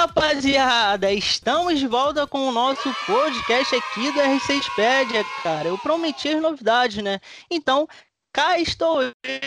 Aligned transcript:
Rapaziada, 0.00 1.12
estamos 1.12 1.80
de 1.80 1.88
volta 1.88 2.24
com 2.24 2.46
o 2.46 2.52
nosso 2.52 2.88
podcast 3.04 3.74
aqui 3.74 4.12
do 4.12 4.20
R6pedia, 4.20 5.24
cara. 5.42 5.66
Eu 5.66 5.76
prometi 5.76 6.28
as 6.28 6.40
novidades, 6.40 7.02
né? 7.02 7.18
Então, 7.50 7.84
cá 8.32 8.60
estou 8.60 9.00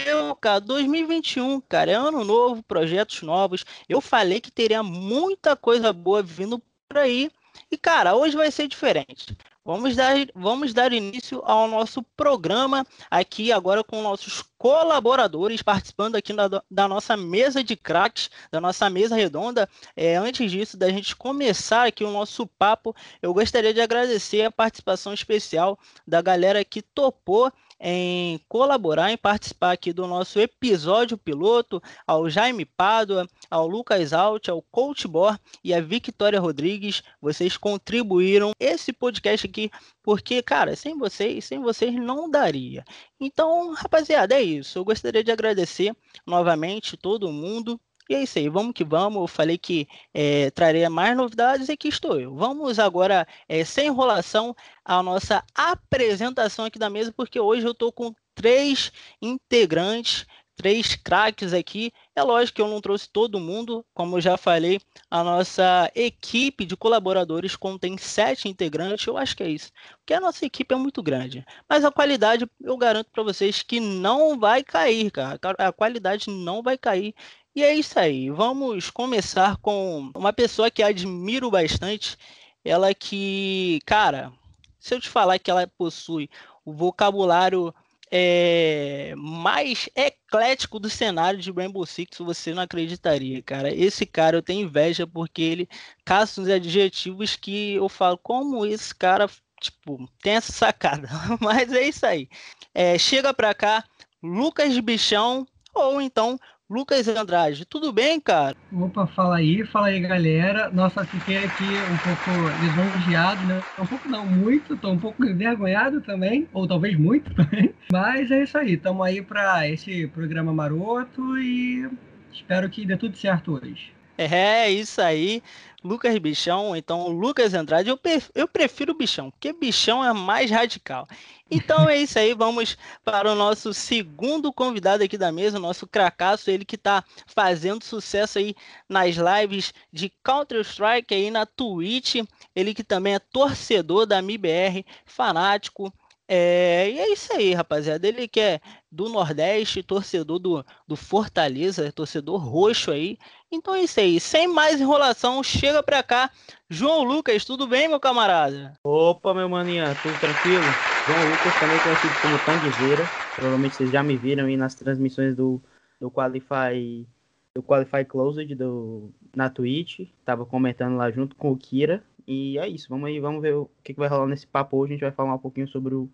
eu, 0.05 0.36
cara, 0.36 0.59
2021, 0.59 1.61
cara, 1.61 1.91
é 1.91 1.93
ano 1.95 2.25
novo, 2.25 2.61
projetos 2.64 3.21
novos. 3.21 3.64
Eu 3.87 4.01
falei 4.01 4.41
que 4.41 4.51
teria 4.51 4.83
muita 4.83 5.55
coisa 5.55 5.93
boa 5.93 6.21
vindo 6.21 6.61
por 6.89 6.97
aí. 6.97 7.32
E, 7.71 7.77
cara, 7.77 8.13
hoje 8.13 8.36
vai 8.36 8.52
ser 8.52 8.68
diferente. 8.68 9.38
Vamos 9.64 9.96
dar, 9.96 10.15
vamos 10.33 10.74
dar 10.74 10.92
início 10.92 11.39
ao 11.46 11.68
nosso 11.68 12.02
programa 12.18 12.83
aqui 13.11 13.52
agora 13.52 13.83
com 13.83 14.02
nossos 14.02 14.43
colaboradores 14.57 15.61
participando 15.61 16.15
aqui 16.15 16.33
da, 16.33 16.64
da 16.69 16.88
nossa 16.88 17.15
mesa 17.15 17.64
de 17.64 17.75
craques, 17.75 18.32
da 18.52 18.60
nossa 18.60 18.89
mesa 18.89 19.16
redonda. 19.16 19.69
É, 19.96 20.16
antes 20.16 20.52
disso, 20.52 20.75
da 20.75 20.89
gente 20.89 21.16
começar 21.16 21.88
aqui 21.88 22.04
o 22.04 22.10
nosso 22.10 22.47
papo, 22.47 22.96
eu 23.21 23.36
gostaria 23.36 23.71
de 23.71 23.82
agradecer 23.82 24.43
a 24.43 24.52
participação 24.52 25.14
especial 25.14 25.78
da 26.07 26.24
galera 26.24 26.66
que 26.66 26.82
topou 26.82 27.54
em 27.81 28.39
colaborar, 28.47 29.11
em 29.11 29.17
participar 29.17 29.71
aqui 29.71 29.91
do 29.91 30.05
nosso 30.05 30.39
episódio 30.39 31.17
piloto, 31.17 31.81
ao 32.05 32.30
Jaime 32.30 32.63
Pádua, 32.63 33.27
ao 33.49 33.67
Lucas 33.67 34.13
Alt, 34.13 34.49
ao 34.49 34.61
Coach 34.61 35.07
Bor 35.07 35.38
e 35.63 35.73
a 35.73 35.81
Victoria 35.81 36.39
Rodrigues. 36.39 37.02
Vocês 37.19 37.57
contribuíram 37.57 38.53
esse 38.59 38.93
podcast 38.93 39.47
aqui, 39.47 39.71
porque, 40.03 40.43
cara, 40.43 40.75
sem 40.75 40.95
vocês, 40.95 41.45
sem 41.45 41.59
vocês 41.59 41.93
não 41.95 42.29
daria. 42.29 42.85
Então, 43.19 43.73
rapaziada, 43.73 44.35
é 44.35 44.43
isso. 44.43 44.77
Eu 44.77 44.85
gostaria 44.85 45.23
de 45.23 45.31
agradecer 45.31 45.95
novamente 46.25 46.95
todo 46.95 47.31
mundo 47.31 47.81
e 48.09 48.16
é 48.16 48.23
isso 48.23 48.39
aí, 48.39 48.49
vamos 48.49 48.73
que 48.73 48.83
vamos. 48.83 49.21
Eu 49.21 49.27
falei 49.27 49.57
que 49.57 49.88
é, 50.13 50.52
traria 50.52 50.89
mais 50.89 51.16
novidades 51.16 51.69
e 51.69 51.73
aqui 51.73 51.88
estou 51.88 52.19
eu. 52.19 52.35
Vamos 52.35 52.80
agora, 52.80 53.27
é, 53.47 53.63
sem 53.63 53.88
enrolação, 53.88 54.55
a 54.83 55.02
nossa 55.02 55.44
apresentação 55.55 56.66
aqui 56.66 56.79
da 56.79 56.89
mesa, 56.89 57.13
porque 57.16 57.39
hoje 57.39 57.66
eu 57.66 57.72
estou 57.72 57.91
com 57.91 58.13
três 58.35 58.91
integrantes 59.22 60.25
três 60.61 60.95
craques 60.95 61.53
aqui. 61.53 61.91
É 62.16 62.22
lógico 62.22 62.57
que 62.57 62.61
eu 62.61 62.67
não 62.67 62.79
trouxe 62.79 63.09
todo 63.09 63.39
mundo, 63.39 63.83
como 63.95 64.17
eu 64.17 64.22
já 64.22 64.38
falei, 64.38 64.79
a 65.09 65.23
nossa 65.23 65.91
equipe 65.95 66.66
de 66.66 66.77
colaboradores 66.77 67.55
contém 67.55 67.97
sete 67.97 68.47
integrantes, 68.47 69.07
eu 69.07 69.17
acho 69.17 69.35
que 69.35 69.41
é 69.44 69.49
isso, 69.49 69.72
porque 69.97 70.13
a 70.13 70.19
nossa 70.19 70.45
equipe 70.45 70.73
é 70.73 70.77
muito 70.77 71.02
grande. 71.02 71.44
Mas 71.67 71.83
a 71.83 71.91
qualidade, 71.91 72.47
eu 72.61 72.77
garanto 72.77 73.09
para 73.11 73.23
vocês 73.23 73.63
que 73.63 73.79
não 73.79 74.39
vai 74.39 74.63
cair, 74.63 75.09
cara. 75.11 75.39
A 75.57 75.72
qualidade 75.72 76.29
não 76.29 76.61
vai 76.61 76.77
cair. 76.77 77.16
E 77.53 77.63
é 77.63 77.75
isso 77.75 77.99
aí. 77.99 78.30
Vamos 78.30 78.89
começar 78.89 79.57
com 79.57 80.09
uma 80.16 80.31
pessoa 80.31 80.71
que 80.71 80.81
admiro 80.81 81.52
bastante. 81.52 82.17
Ela 82.63 82.94
que, 82.94 83.80
cara, 83.85 84.31
se 84.80 84.95
eu 84.95 85.02
te 85.02 85.09
falar 85.09 85.38
que 85.38 85.52
ela 85.52 85.67
possui 85.67 86.29
o 86.63 86.72
vocabulário 86.72 87.73
é, 88.09 89.13
mais 89.17 89.89
eclético 89.95 90.79
do 90.79 90.89
cenário 90.89 91.39
de 91.39 91.52
Rainbow 91.52 91.85
Six, 91.85 92.17
você 92.19 92.53
não 92.53 92.63
acreditaria, 92.63 93.41
cara. 93.41 93.73
Esse 93.73 94.05
cara 94.05 94.38
eu 94.38 94.41
tenho 94.41 94.66
inveja 94.66 95.05
porque 95.05 95.41
ele 95.41 95.69
caça 96.05 96.41
uns 96.41 96.47
adjetivos 96.47 97.35
que 97.35 97.75
eu 97.75 97.89
falo, 97.89 98.17
como 98.17 98.66
esse 98.66 98.94
cara, 98.94 99.29
tipo, 99.59 100.09
tem 100.22 100.33
essa 100.33 100.52
sacada. 100.52 101.09
Mas 101.41 101.72
é 101.73 101.83
isso 101.88 102.06
aí. 102.06 102.29
É, 102.73 102.97
chega 102.97 103.33
pra 103.33 103.53
cá, 103.53 103.83
Lucas 104.22 104.78
Bichão, 104.79 105.45
ou 105.73 106.01
então 106.01 106.39
Lucas 106.71 107.07
Andrade, 107.07 107.65
tudo 107.67 107.93
bem, 107.93 108.19
cara? 108.19 108.57
Opa, 108.73 109.05
fala 109.05 109.35
aí, 109.37 109.65
fala 109.65 109.87
aí, 109.87 109.99
galera. 109.99 110.71
Nossa, 110.71 111.05
fiquei 111.05 111.43
aqui 111.43 111.83
um 111.83 111.99
pouco 111.99 112.49
lisonjeado, 112.51 113.45
né? 113.45 113.65
Um 113.77 113.85
pouco 113.85 114.07
não, 114.07 114.25
muito, 114.25 114.77
tô 114.77 114.89
um 114.91 114.99
pouco 114.99 115.25
envergonhado 115.25 116.01
também, 116.01 116.47
ou 116.53 116.65
talvez 116.67 116.97
muito 116.97 117.33
também. 117.35 117.75
Mas 117.91 118.31
é 118.31 118.43
isso 118.43 118.57
aí, 118.57 118.73
estamos 118.75 119.05
aí 119.05 119.21
para 119.21 119.67
esse 119.67 120.07
programa 120.07 120.53
maroto 120.53 121.37
e 121.37 121.89
espero 122.31 122.69
que 122.69 122.85
dê 122.85 122.95
tudo 122.97 123.17
certo 123.17 123.53
hoje. 123.61 123.93
É, 124.17 124.69
isso 124.69 125.01
aí. 125.01 125.41
Lucas 125.83 126.16
Bichão, 126.19 126.75
então 126.75 127.07
Lucas 127.07 127.55
Andrade, 127.55 127.89
eu, 127.89 127.99
eu 128.35 128.47
prefiro 128.47 128.94
Bichão, 128.94 129.31
porque 129.31 129.51
Bichão 129.51 130.05
é 130.05 130.13
mais 130.13 130.51
radical. 130.51 131.07
Então 131.49 131.89
é 131.89 131.97
isso 131.97 132.19
aí, 132.19 132.35
vamos 132.35 132.77
para 133.03 133.31
o 133.31 133.35
nosso 133.35 133.73
segundo 133.73 134.53
convidado 134.53 135.03
aqui 135.03 135.17
da 135.17 135.31
mesa, 135.31 135.57
o 135.57 135.61
nosso 135.61 135.88
cracaço, 135.88 136.51
ele 136.51 136.63
que 136.63 136.75
está 136.75 137.03
fazendo 137.25 137.83
sucesso 137.83 138.38
aí 138.38 138.55
nas 138.88 139.16
lives 139.16 139.73
de 139.91 140.13
Counter-Strike 140.23 141.16
aí 141.16 141.31
na 141.31 141.47
Twitch, 141.47 142.17
ele 142.55 142.75
que 142.75 142.83
também 142.83 143.16
é 143.16 143.19
torcedor 143.19 144.05
da 144.05 144.21
MIBR, 144.21 144.85
fanático, 145.03 145.91
é, 146.33 146.89
e 146.89 146.97
é 146.97 147.11
isso 147.11 147.33
aí, 147.33 147.53
rapaziada. 147.53 148.07
Ele 148.07 148.25
que 148.25 148.39
é 148.39 148.61
do 148.89 149.09
Nordeste, 149.09 149.83
torcedor 149.83 150.39
do, 150.39 150.66
do 150.88 150.95
Fortaleza, 150.95 151.91
torcedor 151.91 152.38
roxo 152.39 152.89
aí. 152.91 153.17
Então 153.51 153.75
é 153.75 153.81
isso 153.81 154.00
aí. 154.00 154.19
Sem 154.19 154.47
mais 154.47 154.79
enrolação, 154.79 155.44
chega 155.44 155.84
pra 155.84 156.01
cá. 156.01 156.31
João 156.69 157.03
Lucas, 157.03 157.44
tudo 157.44 157.67
bem, 157.67 157.89
meu 157.89 158.00
camarada? 158.00 158.73
Opa, 158.81 159.34
meu 159.34 159.50
maninha, 159.50 159.94
tudo 160.01 160.17
tranquilo? 160.19 160.63
João 161.06 161.29
Lucas, 161.29 161.59
também 161.59 161.79
conhecido 161.79 162.13
como 162.22 162.39
Tanguezeira. 162.45 163.03
Provavelmente 163.35 163.75
vocês 163.75 163.91
já 163.91 164.01
me 164.01 164.16
viram 164.16 164.45
aí 164.45 164.56
nas 164.56 164.73
transmissões 164.73 165.35
do, 165.35 165.62
do 166.00 166.09
Qualify 166.09 167.06
do 167.53 167.62
Qualify 167.62 168.06
Closed 168.06 168.56
do, 168.56 169.12
na 169.35 169.50
Twitch. 169.50 170.07
Tava 170.23 170.45
comentando 170.45 170.95
lá 170.95 171.12
junto 171.12 171.35
com 171.35 171.51
o 171.51 171.57
Kira. 171.57 172.01
E 172.27 172.57
é 172.57 172.67
isso, 172.67 172.87
vamos 172.89 173.07
aí, 173.07 173.19
vamos 173.19 173.41
ver 173.41 173.55
o 173.55 173.69
que, 173.83 173.93
que 173.93 173.99
vai 173.99 174.09
rolar 174.09 174.27
nesse 174.27 174.47
papo 174.47 174.77
hoje. 174.77 174.93
A 174.93 174.95
gente 174.95 175.01
vai 175.01 175.11
falar 175.11 175.35
um 175.35 175.39
pouquinho 175.39 175.67
sobre 175.67 175.95
o, 175.95 176.09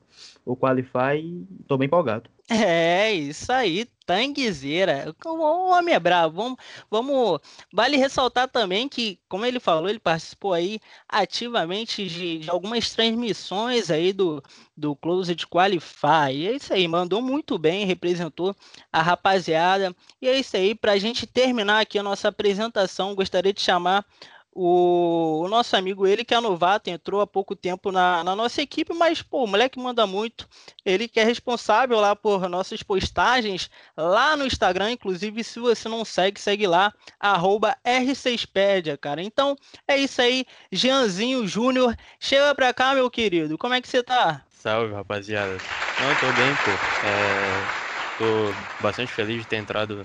o 0.45 0.55
Qualify 0.55 1.17
e 1.17 1.45
tô 1.67 1.77
bem 1.77 1.87
empolgado. 1.87 2.29
É, 2.49 3.11
isso 3.11 3.51
aí, 3.51 3.85
tanguezeira. 4.05 5.13
O 5.25 5.69
homem 5.69 5.93
é 5.93 5.99
bravo. 5.99 6.37
Vamos, 6.37 6.57
vamos. 6.89 7.41
Vale 7.73 7.97
ressaltar 7.97 8.47
também 8.47 8.87
que, 8.87 9.19
como 9.27 9.45
ele 9.45 9.59
falou, 9.59 9.89
ele 9.89 9.99
participou 9.99 10.53
aí 10.53 10.79
ativamente 11.09 12.07
de, 12.07 12.39
de 12.39 12.49
algumas 12.49 12.89
transmissões 12.93 13.91
aí 13.91 14.13
do, 14.13 14.41
do 14.77 14.95
Closed 14.95 15.45
Qualify. 15.47 16.31
E 16.31 16.47
é 16.47 16.55
isso 16.55 16.73
aí, 16.73 16.87
mandou 16.87 17.21
muito 17.21 17.57
bem, 17.59 17.85
representou 17.85 18.55
a 18.93 19.01
rapaziada. 19.01 19.93
E 20.21 20.29
é 20.29 20.39
isso 20.39 20.55
aí, 20.55 20.73
para 20.73 20.93
a 20.93 20.97
gente 20.97 21.27
terminar 21.27 21.81
aqui 21.81 21.99
a 21.99 22.03
nossa 22.03 22.29
apresentação, 22.29 23.13
gostaria 23.13 23.51
de 23.51 23.61
chamar 23.61 24.05
o, 24.59 25.43
o, 25.43 25.47
nosso 25.47 25.75
amigo, 25.75 26.07
ele 26.07 26.25
que 26.25 26.33
é 26.33 26.39
novato, 26.39 26.89
entrou 26.89 27.21
há 27.21 27.27
pouco 27.27 27.55
tempo 27.55 27.91
na, 27.91 28.23
na, 28.23 28.35
nossa 28.35 28.59
equipe, 28.59 28.91
mas 28.91 29.21
pô, 29.21 29.43
o 29.43 29.47
moleque 29.47 29.77
manda 29.79 30.07
muito. 30.07 30.49
Ele 30.83 31.07
que 31.07 31.19
é 31.19 31.23
responsável 31.23 31.99
lá 31.99 32.15
por 32.15 32.49
nossas 32.49 32.81
postagens 32.81 33.69
lá 33.95 34.35
no 34.35 34.47
Instagram. 34.47 34.93
Inclusive, 34.93 35.43
se 35.43 35.59
você 35.59 35.87
não 35.87 36.03
segue, 36.03 36.41
segue 36.41 36.65
lá, 36.65 36.91
R6pedia, 37.85 38.97
cara. 38.97 39.21
Então 39.21 39.55
é 39.87 39.95
isso 39.95 40.19
aí, 40.23 40.43
Jeanzinho 40.71 41.47
Júnior. 41.47 41.95
Chega 42.19 42.55
pra 42.55 42.73
cá, 42.73 42.95
meu 42.95 43.11
querido. 43.11 43.59
Como 43.59 43.75
é 43.75 43.81
que 43.81 43.87
você 43.87 44.01
tá? 44.01 44.41
Salve, 44.49 44.91
rapaziada. 44.91 45.51
Não, 45.51 46.15
tô 46.15 46.33
bem, 46.33 46.55
pô. 46.65 46.71
É, 47.05 48.17
tô 48.17 48.81
bastante 48.81 49.11
feliz 49.11 49.43
de 49.43 49.47
ter 49.47 49.57
entrado 49.57 50.03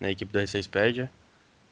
na 0.00 0.10
equipe 0.10 0.32
do 0.32 0.40
R6pedia. 0.40 1.08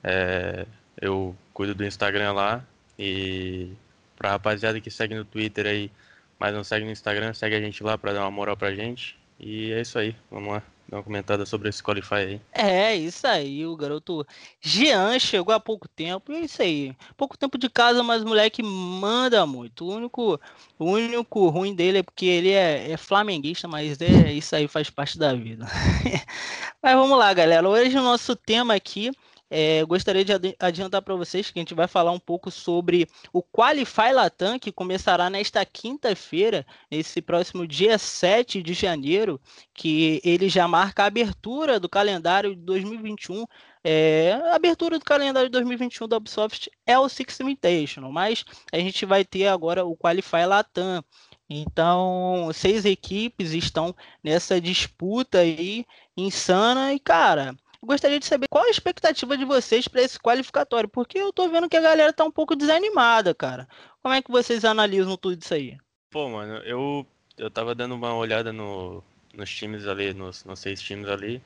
É, 0.05 0.65
eu 1.01 1.37
cuido 1.55 1.75
do 1.75 1.87
Instagram 1.87 2.33
lá 2.33 2.65
e 2.99 3.71
pra 4.17 4.33
rapaziada 4.33 4.81
que 4.81 4.91
segue 4.91 5.15
no 5.15 5.25
Twitter 5.25 5.67
aí, 5.67 5.91
mas 6.39 6.53
não 6.53 6.65
segue 6.65 6.85
no 6.85 6.91
Instagram, 6.91 7.33
segue 7.33 7.55
a 7.55 7.61
gente 7.61 7.83
lá 7.83 7.97
pra 7.97 8.13
dar 8.13 8.23
uma 8.23 8.31
moral 8.31 8.57
pra 8.57 8.75
gente. 8.75 9.17
E 9.39 9.73
é 9.73 9.81
isso 9.81 9.99
aí, 9.99 10.15
vamos 10.31 10.53
lá 10.53 10.63
dar 10.89 10.99
uma 10.99 11.03
comentada 11.03 11.47
sobre 11.47 11.69
esse 11.69 11.83
Qualify 11.83 12.15
aí. 12.15 12.41
É, 12.53 12.95
isso 12.95 13.27
aí, 13.27 13.67
o 13.67 13.77
garoto 13.77 14.27
Jean 14.61 15.19
chegou 15.19 15.55
há 15.55 15.61
pouco 15.61 15.89
tempo, 15.89 16.33
e 16.33 16.37
é 16.37 16.41
isso 16.41 16.63
aí. 16.63 16.95
Pouco 17.17 17.37
tempo 17.37 17.57
de 17.57 17.69
casa, 17.69 18.03
mas 18.03 18.23
o 18.23 18.27
moleque 18.27 18.63
manda 18.63 19.47
muito. 19.47 19.85
O 19.85 19.95
único, 19.95 20.41
o 20.79 20.85
único 20.85 21.49
ruim 21.49 21.75
dele 21.75 21.99
é 21.99 22.03
porque 22.03 22.27
ele 22.27 22.51
é, 22.51 22.93
é 22.93 22.97
flamenguista, 22.97 23.67
mas 23.67 24.01
é 24.01 24.33
isso 24.33 24.55
aí 24.55 24.69
faz 24.69 24.91
parte 24.91 25.19
da 25.19 25.33
vida. 25.35 25.67
mas 26.83 26.95
vamos 26.95 27.19
lá, 27.19 27.33
galera. 27.33 27.69
Hoje 27.69 27.97
o 27.97 28.03
nosso 28.03 28.37
tema 28.37 28.75
aqui 28.75 29.11
é, 29.57 29.85
gostaria 29.85 30.25
de 30.25 30.33
adiantar 30.59 31.01
para 31.01 31.15
vocês 31.15 31.49
que 31.49 31.61
a 31.61 31.63
gente 31.63 31.75
vai 31.75 31.87
falar 31.87 32.11
um 32.11 32.19
pouco 32.19 32.51
sobre 32.51 33.09
o 33.33 33.41
Qualify 33.41 34.11
Latam, 34.13 34.59
que 34.59 34.73
começará 34.73 35.31
nesta 35.31 35.65
quinta-feira, 35.65 36.67
nesse 36.91 37.23
próximo 37.23 37.65
dia 37.65 37.97
7 37.97 38.61
de 38.61 38.75
janeiro, 38.75 39.41
que 39.73 40.21
ele 40.25 40.49
já 40.49 40.67
marca 40.67 41.05
a 41.05 41.07
abertura 41.07 41.79
do 41.79 41.89
calendário 41.89 42.57
de 42.57 42.63
2021. 42.63 43.47
É, 43.85 44.33
a 44.51 44.57
abertura 44.57 44.99
do 44.99 45.05
calendário 45.05 45.49
de 45.49 45.53
2021 45.53 46.09
da 46.09 46.17
Ubisoft 46.17 46.69
é 46.85 46.99
o 46.99 47.09
Six 47.09 47.39
Invitational, 47.39 48.11
mas 48.11 48.45
a 48.73 48.79
gente 48.79 49.07
vai 49.07 49.25
ter 49.25 49.47
agora 49.47 49.85
o 49.85 49.97
Qualify 49.97 50.47
Latam. 50.47 51.05
Então, 51.49 52.51
seis 52.53 52.85
equipes 52.85 53.53
estão 53.53 53.95
nessa 54.21 54.61
disputa 54.61 55.39
aí 55.39 55.87
insana 56.17 56.93
e, 56.93 56.99
cara, 56.99 57.55
gostaria 57.85 58.19
de 58.19 58.27
saber 58.27 58.47
qual 58.49 58.65
a 58.65 58.71
expectativa 58.71 59.37
de 59.37 59.45
vocês 59.45 59.89
para 59.89 60.03
esse 60.03 60.19
qualificatório, 60.19 60.89
porque 60.89 61.19
eu 61.19 61.33
tô 61.33 61.49
vendo 61.49 61.69
que 61.69 61.77
a 61.77 61.81
galera 61.81 62.13
tá 62.13 62.25
um 62.25 62.31
pouco 62.31 62.57
desanimada, 62.57 63.35
cara. 63.35 63.69
Como 64.03 64.15
é 64.15 64.23
que 64.23 64.31
vocês 64.31 64.65
analisam 64.65 65.17
tudo 65.17 65.41
isso 65.41 65.55
aí? 65.55 65.77
Pô, 66.11 66.29
mano, 66.29 66.57
eu, 66.65 67.07
eu 67.37 67.51
tava 67.51 67.75
dando 67.75 67.95
uma 67.95 68.15
olhada 68.15 68.53
no, 68.53 69.03
nos 69.35 69.51
times 69.51 69.87
ali, 69.87 70.15
nos, 70.15 70.45
nos 70.45 70.61
seis 70.61 70.81
times 70.81 71.09
ali, 71.09 71.43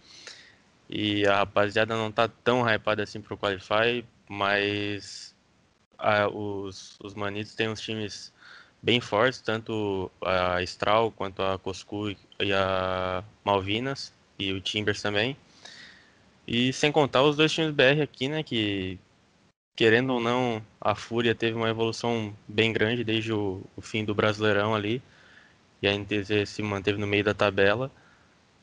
e 0.88 1.26
a 1.26 1.38
rapaziada 1.38 1.96
não 1.96 2.10
tá 2.10 2.28
tão 2.28 2.68
hypada 2.68 3.02
assim 3.02 3.20
pro 3.20 3.36
Qualify, 3.36 4.04
mas 4.28 5.34
a, 5.98 6.28
os, 6.28 6.98
os 7.02 7.14
manitos 7.14 7.54
têm 7.54 7.68
uns 7.68 7.80
times 7.80 8.32
bem 8.82 9.00
fortes, 9.00 9.40
tanto 9.40 10.10
a 10.22 10.62
Stral 10.62 11.10
quanto 11.10 11.42
a 11.42 11.58
Coscu 11.58 12.10
e 12.10 12.52
a 12.52 13.24
Malvinas 13.44 14.12
e 14.38 14.52
o 14.52 14.60
Timbers 14.60 15.02
também. 15.02 15.36
E 16.50 16.72
sem 16.72 16.90
contar 16.90 17.22
os 17.22 17.36
dois 17.36 17.52
times 17.52 17.72
BR 17.72 18.00
aqui, 18.02 18.26
né, 18.26 18.42
que 18.42 18.98
querendo 19.76 20.14
ou 20.14 20.20
não, 20.20 20.64
a 20.80 20.94
Fúria 20.94 21.34
teve 21.34 21.54
uma 21.54 21.68
evolução 21.68 22.34
bem 22.48 22.72
grande 22.72 23.04
desde 23.04 23.34
o, 23.34 23.62
o 23.76 23.82
fim 23.82 24.02
do 24.02 24.14
Brasileirão 24.14 24.74
ali. 24.74 25.02
E 25.82 25.86
a 25.86 25.92
NTZ 25.92 26.48
se 26.48 26.62
manteve 26.62 26.98
no 26.98 27.06
meio 27.06 27.22
da 27.22 27.34
tabela. 27.34 27.90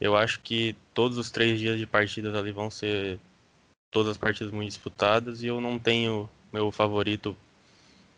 Eu 0.02 0.18
acho 0.18 0.40
que 0.42 0.76
todos 0.96 1.20
os 1.20 1.30
três 1.30 1.60
dias 1.60 1.78
de 1.78 1.86
partidas 1.86 2.34
ali 2.34 2.52
vão 2.52 2.72
ser 2.72 3.20
todas 3.92 4.14
as 4.14 4.18
partidas 4.18 4.52
muito 4.52 4.70
disputadas 4.70 5.44
e 5.44 5.48
eu 5.48 5.62
não 5.62 5.78
tenho 5.78 6.28
meu 6.52 6.72
favorito 6.72 7.38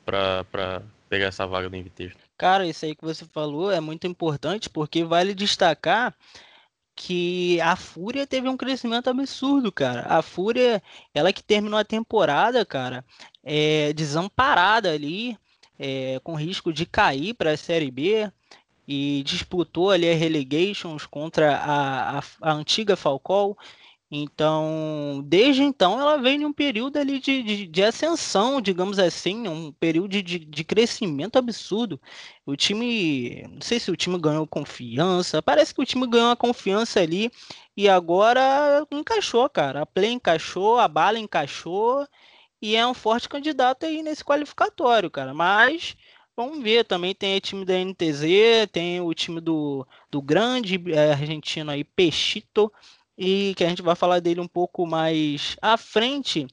para 0.06 0.82
pegar 1.10 1.28
essa 1.28 1.46
vaga 1.46 1.70
do 1.70 1.76
Invitation. 1.76 2.18
Cara, 2.38 2.66
isso 2.66 2.86
aí 2.86 2.96
que 2.96 3.04
você 3.04 3.26
falou 3.26 3.70
é 3.70 3.82
muito 3.82 4.08
importante 4.08 4.70
porque 4.70 5.04
vale 5.04 5.36
destacar 5.36 6.16
que 6.98 7.62
a 7.62 7.76
Fúria 7.76 8.26
teve 8.26 8.50
um 8.50 8.58
crescimento 8.58 9.08
absurdo, 9.08 9.72
cara. 9.72 10.02
A 10.10 10.24
Fúria, 10.24 10.82
ela 11.14 11.32
que 11.32 11.44
terminou 11.44 11.80
a 11.80 11.86
temporada, 11.86 12.66
cara, 12.66 13.06
é, 13.44 13.94
desamparada 13.94 14.92
ali, 14.92 15.38
é, 15.78 16.20
com 16.24 16.34
risco 16.34 16.74
de 16.74 16.88
cair 16.88 17.36
para 17.36 17.52
a 17.52 17.58
Série 17.58 17.92
B 17.92 18.30
e 18.88 19.22
disputou 19.24 19.92
ali 19.92 20.10
as 20.10 20.20
relegations 20.20 21.06
contra 21.06 21.58
a, 21.58 22.18
a, 22.18 22.24
a 22.42 22.54
antiga 22.54 22.96
Falcão. 22.96 23.56
Então, 24.10 25.22
desde 25.26 25.64
então, 25.64 26.00
ela 26.00 26.18
vem 26.18 26.42
em 26.42 26.46
um 26.46 26.54
período 26.54 26.98
ali 26.98 27.20
de, 27.20 27.44
de, 27.44 27.68
de 27.68 27.84
ascensão, 27.84 28.62
digamos 28.62 29.00
assim, 29.00 29.48
um 29.50 29.70
período 29.74 30.22
de, 30.24 30.40
de, 30.40 30.64
crescimento 30.64 31.38
absurdo. 31.38 32.00
O 32.46 32.56
time, 32.56 33.44
não 33.52 33.62
sei 33.62 33.80
se 33.82 33.92
o 33.92 33.98
time 33.98 34.18
ganhou 34.18 34.48
confiança, 34.48 35.42
parece 35.42 35.74
que 35.76 35.82
o 35.82 35.86
time 35.86 36.08
ganhou 36.08 36.32
a 36.32 36.38
confiança 36.38 37.02
ali 37.02 37.30
e 37.76 37.90
agora 37.90 38.88
encaixou, 38.92 39.50
cara. 39.50 39.82
A 39.82 39.86
play 39.86 40.12
encaixou, 40.12 40.80
a 40.80 40.88
bala 40.88 41.20
encaixou 41.20 42.08
e 42.62 42.78
é 42.78 42.88
um 42.88 42.94
forte 42.94 43.28
candidato 43.28 43.86
aí 43.86 44.02
nesse 44.02 44.24
qualificatório, 44.24 45.12
cara. 45.12 45.34
Mas 45.34 45.98
vamos 46.36 46.64
ver, 46.64 46.86
também 46.86 47.14
tem 47.14 47.36
o 47.38 47.42
time 47.42 47.66
da 47.66 47.74
NTZ, 47.74 48.70
tem 48.72 49.02
o 49.02 49.14
time 49.14 49.42
do, 49.42 49.86
do 50.10 50.22
grande 50.22 50.82
é, 50.94 51.12
argentino 51.12 51.72
aí, 51.72 51.84
Pechito 51.84 52.72
e 53.18 53.54
que 53.56 53.64
a 53.64 53.70
gente 53.70 53.82
vai 53.82 53.96
falar 53.96 54.20
dele 54.20 54.40
um 54.40 54.48
pouco 54.48 54.86
mais 54.86 55.58
à 55.62 55.78
frente. 55.78 56.48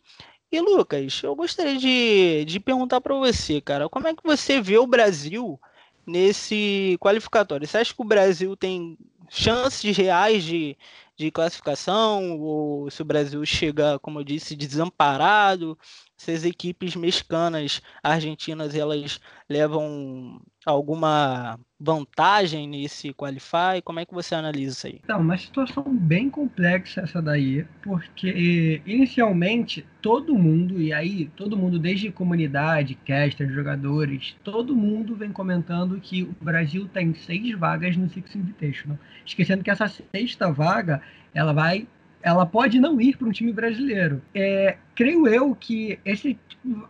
E 0.50 0.60
Lucas, 0.60 1.20
eu 1.22 1.34
gostaria 1.34 1.76
de, 1.76 2.44
de 2.44 2.60
perguntar 2.60 3.00
para 3.00 3.14
você, 3.14 3.60
cara, 3.60 3.88
como 3.88 4.08
é 4.08 4.14
que 4.14 4.22
você 4.22 4.60
vê 4.60 4.78
o 4.78 4.86
Brasil 4.86 5.60
nesse 6.06 6.96
qualificatório? 7.00 7.66
Você 7.66 7.78
acha 7.78 7.94
que 7.94 8.00
o 8.02 8.04
Brasil 8.04 8.56
tem 8.56 8.96
chances 9.28 9.96
reais 9.96 10.44
de, 10.44 10.76
de 11.16 11.30
classificação? 11.30 12.38
Ou 12.40 12.90
se 12.90 13.02
o 13.02 13.04
Brasil 13.04 13.44
chega, 13.44 13.98
como 13.98 14.20
eu 14.20 14.24
disse, 14.24 14.54
desamparado? 14.56 15.76
Se 16.16 16.30
as 16.30 16.44
equipes 16.44 16.94
mexicanas, 16.94 17.82
argentinas, 18.02 18.74
elas 18.74 19.20
levam 19.48 20.40
alguma 20.70 21.58
vantagem 21.78 22.68
nesse 22.68 23.12
qualify? 23.12 23.82
Como 23.84 24.00
é 24.00 24.06
que 24.06 24.14
você 24.14 24.34
analisa 24.34 24.72
isso 24.72 24.86
aí? 24.86 25.00
Então, 25.04 25.20
uma 25.20 25.36
situação 25.36 25.84
bem 25.84 26.30
complexa 26.30 27.02
essa 27.02 27.20
daí, 27.20 27.66
porque 27.82 28.80
inicialmente 28.86 29.86
todo 30.00 30.34
mundo, 30.34 30.80
e 30.80 30.92
aí 30.92 31.30
todo 31.36 31.56
mundo, 31.56 31.78
desde 31.78 32.10
comunidade, 32.10 32.94
casters, 33.06 33.52
jogadores, 33.52 34.36
todo 34.42 34.74
mundo 34.74 35.14
vem 35.14 35.32
comentando 35.32 36.00
que 36.00 36.22
o 36.22 36.34
Brasil 36.40 36.88
tem 36.92 37.14
seis 37.14 37.56
vagas 37.58 37.96
no 37.96 38.08
Six 38.08 38.34
Invitational. 38.34 38.98
Esquecendo 39.24 39.62
que 39.62 39.70
essa 39.70 39.88
sexta 39.88 40.50
vaga, 40.52 41.02
ela 41.34 41.52
vai 41.52 41.86
ela 42.24 42.46
pode 42.46 42.80
não 42.80 42.98
ir 42.98 43.18
para 43.18 43.28
um 43.28 43.32
time 43.32 43.52
brasileiro. 43.52 44.22
É, 44.34 44.78
creio 44.94 45.28
eu 45.28 45.54
que 45.54 45.98
esse 46.06 46.38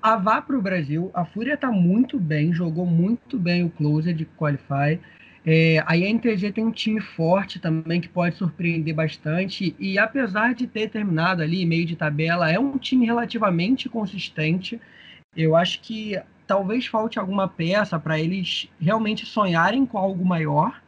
a 0.02 0.16
vá 0.16 0.40
para 0.40 0.56
o 0.56 0.62
Brasil, 0.62 1.10
a 1.12 1.24
Fúria 1.24 1.54
está 1.54 1.70
muito 1.70 2.18
bem, 2.18 2.52
jogou 2.52 2.86
muito 2.86 3.38
bem 3.38 3.64
o 3.64 3.70
closer 3.70 4.14
de 4.14 4.24
qualify. 4.24 5.00
É, 5.46 5.82
a 5.86 5.96
INTZ 5.96 6.52
tem 6.54 6.64
um 6.64 6.70
time 6.70 7.00
forte 7.00 7.58
também 7.58 8.00
que 8.00 8.08
pode 8.08 8.36
surpreender 8.36 8.94
bastante 8.94 9.74
e 9.78 9.98
apesar 9.98 10.54
de 10.54 10.66
ter 10.66 10.88
terminado 10.88 11.42
ali 11.42 11.66
meio 11.66 11.84
de 11.84 11.96
tabela, 11.96 12.50
é 12.50 12.58
um 12.58 12.78
time 12.78 13.04
relativamente 13.04 13.88
consistente. 13.88 14.80
Eu 15.36 15.54
acho 15.56 15.80
que 15.80 16.18
talvez 16.46 16.86
falte 16.86 17.18
alguma 17.18 17.48
peça 17.48 17.98
para 17.98 18.18
eles 18.18 18.70
realmente 18.80 19.26
sonharem 19.26 19.84
com 19.84 19.98
algo 19.98 20.24
maior. 20.24 20.80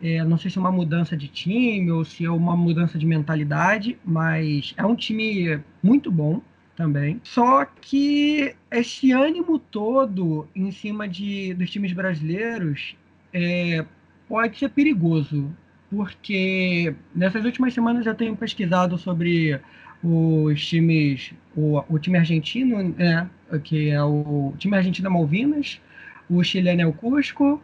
É, 0.00 0.22
não 0.22 0.36
sei 0.36 0.50
se 0.50 0.58
é 0.58 0.60
uma 0.60 0.70
mudança 0.70 1.16
de 1.16 1.26
time 1.26 1.90
ou 1.90 2.04
se 2.04 2.24
é 2.24 2.30
uma 2.30 2.54
mudança 2.54 2.98
de 2.98 3.06
mentalidade, 3.06 3.98
mas 4.04 4.74
é 4.76 4.84
um 4.84 4.94
time 4.94 5.58
muito 5.82 6.12
bom 6.12 6.42
também. 6.76 7.20
Só 7.24 7.64
que 7.64 8.54
esse 8.70 9.10
ânimo 9.12 9.58
todo 9.58 10.46
em 10.54 10.70
cima 10.70 11.08
de, 11.08 11.54
dos 11.54 11.70
times 11.70 11.92
brasileiros 11.92 12.94
é, 13.32 13.84
pode 14.28 14.58
ser 14.58 14.68
perigoso, 14.68 15.50
porque 15.90 16.94
nessas 17.14 17.44
últimas 17.44 17.72
semanas 17.72 18.06
eu 18.06 18.14
tenho 18.14 18.36
pesquisado 18.36 18.98
sobre 18.98 19.60
os 20.02 20.64
times, 20.66 21.32
o, 21.56 21.82
o 21.88 21.98
time 21.98 22.18
argentino, 22.18 22.94
né, 22.96 23.28
que 23.64 23.88
é 23.88 24.02
o 24.02 24.52
time 24.58 24.76
argentino 24.76 25.10
Malvinas, 25.10 25.80
o 26.28 26.42
chileno 26.44 26.82
é 26.82 26.86
o 26.86 26.92
Cusco, 26.92 27.60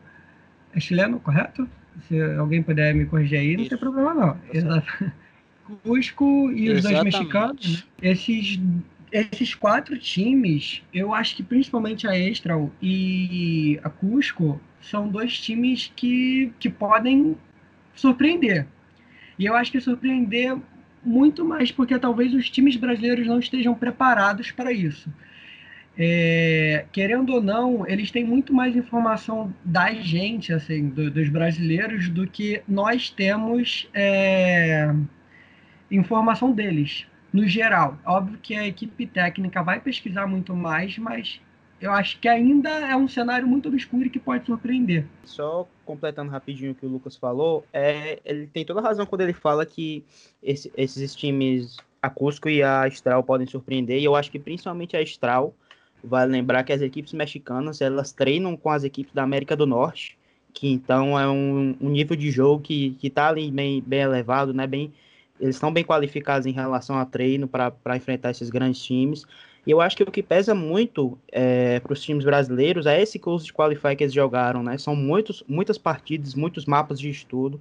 é 0.75 0.81
chileno, 0.81 1.21
correto? 1.21 1.69
Se 2.09 2.21
alguém 2.39 2.63
puder 2.63 2.95
me 2.95 3.05
corrigir 3.05 3.39
aí, 3.39 3.55
não 3.55 3.63
Isso. 3.63 3.71
tem 3.71 3.79
problema 3.79 4.15
não. 4.15 4.37
Exato. 4.53 5.13
Cusco 5.85 6.51
e 6.51 6.71
os 6.71 6.83
dois 6.83 7.03
mexicanos, 7.03 7.85
né? 8.01 8.11
esses 8.11 8.59
esses 9.13 9.55
quatro 9.55 9.99
times, 9.99 10.83
eu 10.93 11.13
acho 11.13 11.37
que 11.37 11.43
principalmente 11.43 12.09
a 12.09 12.19
Estral 12.19 12.73
e 12.81 13.79
a 13.85 13.91
Cusco 13.91 14.59
são 14.81 15.07
dois 15.07 15.39
times 15.39 15.93
que, 15.95 16.51
que 16.59 16.71
podem 16.71 17.37
surpreender. 17.95 18.67
E 19.39 19.45
eu 19.45 19.55
acho 19.55 19.71
que 19.71 19.81
surpreender 19.81 20.57
muito 21.05 21.45
mais 21.45 21.71
porque 21.71 21.99
talvez 21.99 22.33
os 22.33 22.49
times 22.49 22.77
brasileiros 22.77 23.27
não 23.27 23.39
estejam 23.39 23.75
preparados 23.75 24.51
para 24.51 24.73
isso. 24.73 25.13
É, 25.99 26.87
querendo 26.91 27.35
ou 27.35 27.43
não, 27.43 27.87
eles 27.87 28.11
têm 28.11 28.25
muito 28.25 28.55
mais 28.55 28.75
informação 28.75 29.55
da 29.63 29.93
gente, 29.93 30.55
assim, 30.55 30.89
do, 30.89 31.11
dos 31.11 31.29
brasileiros, 31.29 32.09
do 32.09 32.27
que 32.27 32.63
nós 32.67 33.11
temos 33.11 33.87
é, 33.93 34.91
informação 35.91 36.51
deles 36.51 37.07
no 37.33 37.47
geral. 37.49 37.97
Óbvio 38.05 38.39
que 38.43 38.55
a 38.55 38.67
equipe 38.67 39.07
técnica 39.07 39.63
vai 39.63 39.81
pesquisar 39.81 40.27
muito 40.27 40.55
mais, 40.55 40.99
mas 40.99 41.41
eu 41.81 41.91
acho 41.91 42.21
que 42.21 42.29
ainda 42.29 42.71
é 42.71 42.95
um 42.95 43.09
cenário 43.09 43.47
muito 43.49 43.69
obscuro 43.69 44.09
que 44.09 44.21
pode 44.21 44.47
surpreender. 44.47 45.05
Só 45.25 45.67
completando 45.85 46.31
rapidinho 46.31 46.73
o 46.73 46.75
que 46.75 46.87
o 46.87 46.89
Lucas 46.89 47.17
falou, 47.17 47.67
é, 47.73 48.21
ele 48.25 48.47
tem 48.47 48.65
toda 48.65 48.81
razão 48.81 49.05
quando 49.05 49.23
ele 49.23 49.33
fala 49.33 49.67
que 49.67 50.05
esse, 50.41 50.71
esses 50.77 51.15
times, 51.15 51.77
a 52.01 52.09
Cusco 52.09 52.49
e 52.49 52.63
a 52.63 52.85
Astral, 52.85 53.25
podem 53.25 53.47
surpreender, 53.47 53.99
e 53.99 54.05
eu 54.05 54.15
acho 54.15 54.31
que 54.31 54.39
principalmente 54.39 54.97
a 54.97 55.01
Astral, 55.01 55.55
vale 56.05 56.31
lembrar 56.31 56.63
que 56.63 56.73
as 56.73 56.83
equipes 56.83 57.13
mexicanas, 57.13 57.81
elas 57.81 58.13
treinam 58.13 58.57
com 58.57 58.71
as 58.71 58.85
equipes 58.85 59.13
da 59.13 59.23
América 59.25 59.57
do 59.57 59.67
Norte, 59.67 60.17
que 60.53 60.69
então 60.71 61.19
é 61.19 61.29
um, 61.29 61.75
um 61.81 61.89
nível 61.89 62.15
de 62.15 62.31
jogo 62.31 62.63
que 62.63 62.97
está 63.03 63.29
ali 63.29 63.51
bem, 63.51 63.83
bem 63.85 64.01
elevado, 64.01 64.53
né, 64.53 64.67
bem 64.67 64.93
eles 65.43 65.57
estão 65.57 65.73
bem 65.73 65.83
qualificados 65.83 66.47
em 66.47 66.53
relação 66.53 66.97
a 66.97 67.05
treino 67.05 67.49
para 67.49 67.97
enfrentar 67.97 68.31
esses 68.31 68.49
grandes 68.49 68.81
times. 68.81 69.27
E 69.67 69.73
eu 69.73 69.81
acho 69.81 69.97
que 69.97 70.05
o 70.05 70.11
que 70.11 70.23
pesa 70.23 70.55
muito 70.55 71.19
é, 71.33 71.81
para 71.81 71.93
os 71.93 72.01
times 72.01 72.25
brasileiros 72.25 72.87
é 72.87 73.03
esse 73.03 73.19
curso 73.19 73.47
de 73.47 73.53
qualify 73.53 73.97
que 73.97 74.05
eles 74.05 74.15
jogaram, 74.15 74.63
né? 74.63 74.79
São 74.79 74.95
muitos, 74.95 75.43
muitas 75.49 75.77
partidas, 75.77 76.37
muitos 76.37 76.65
mapas 76.65 76.99
de 76.99 77.11
estudo. 77.11 77.61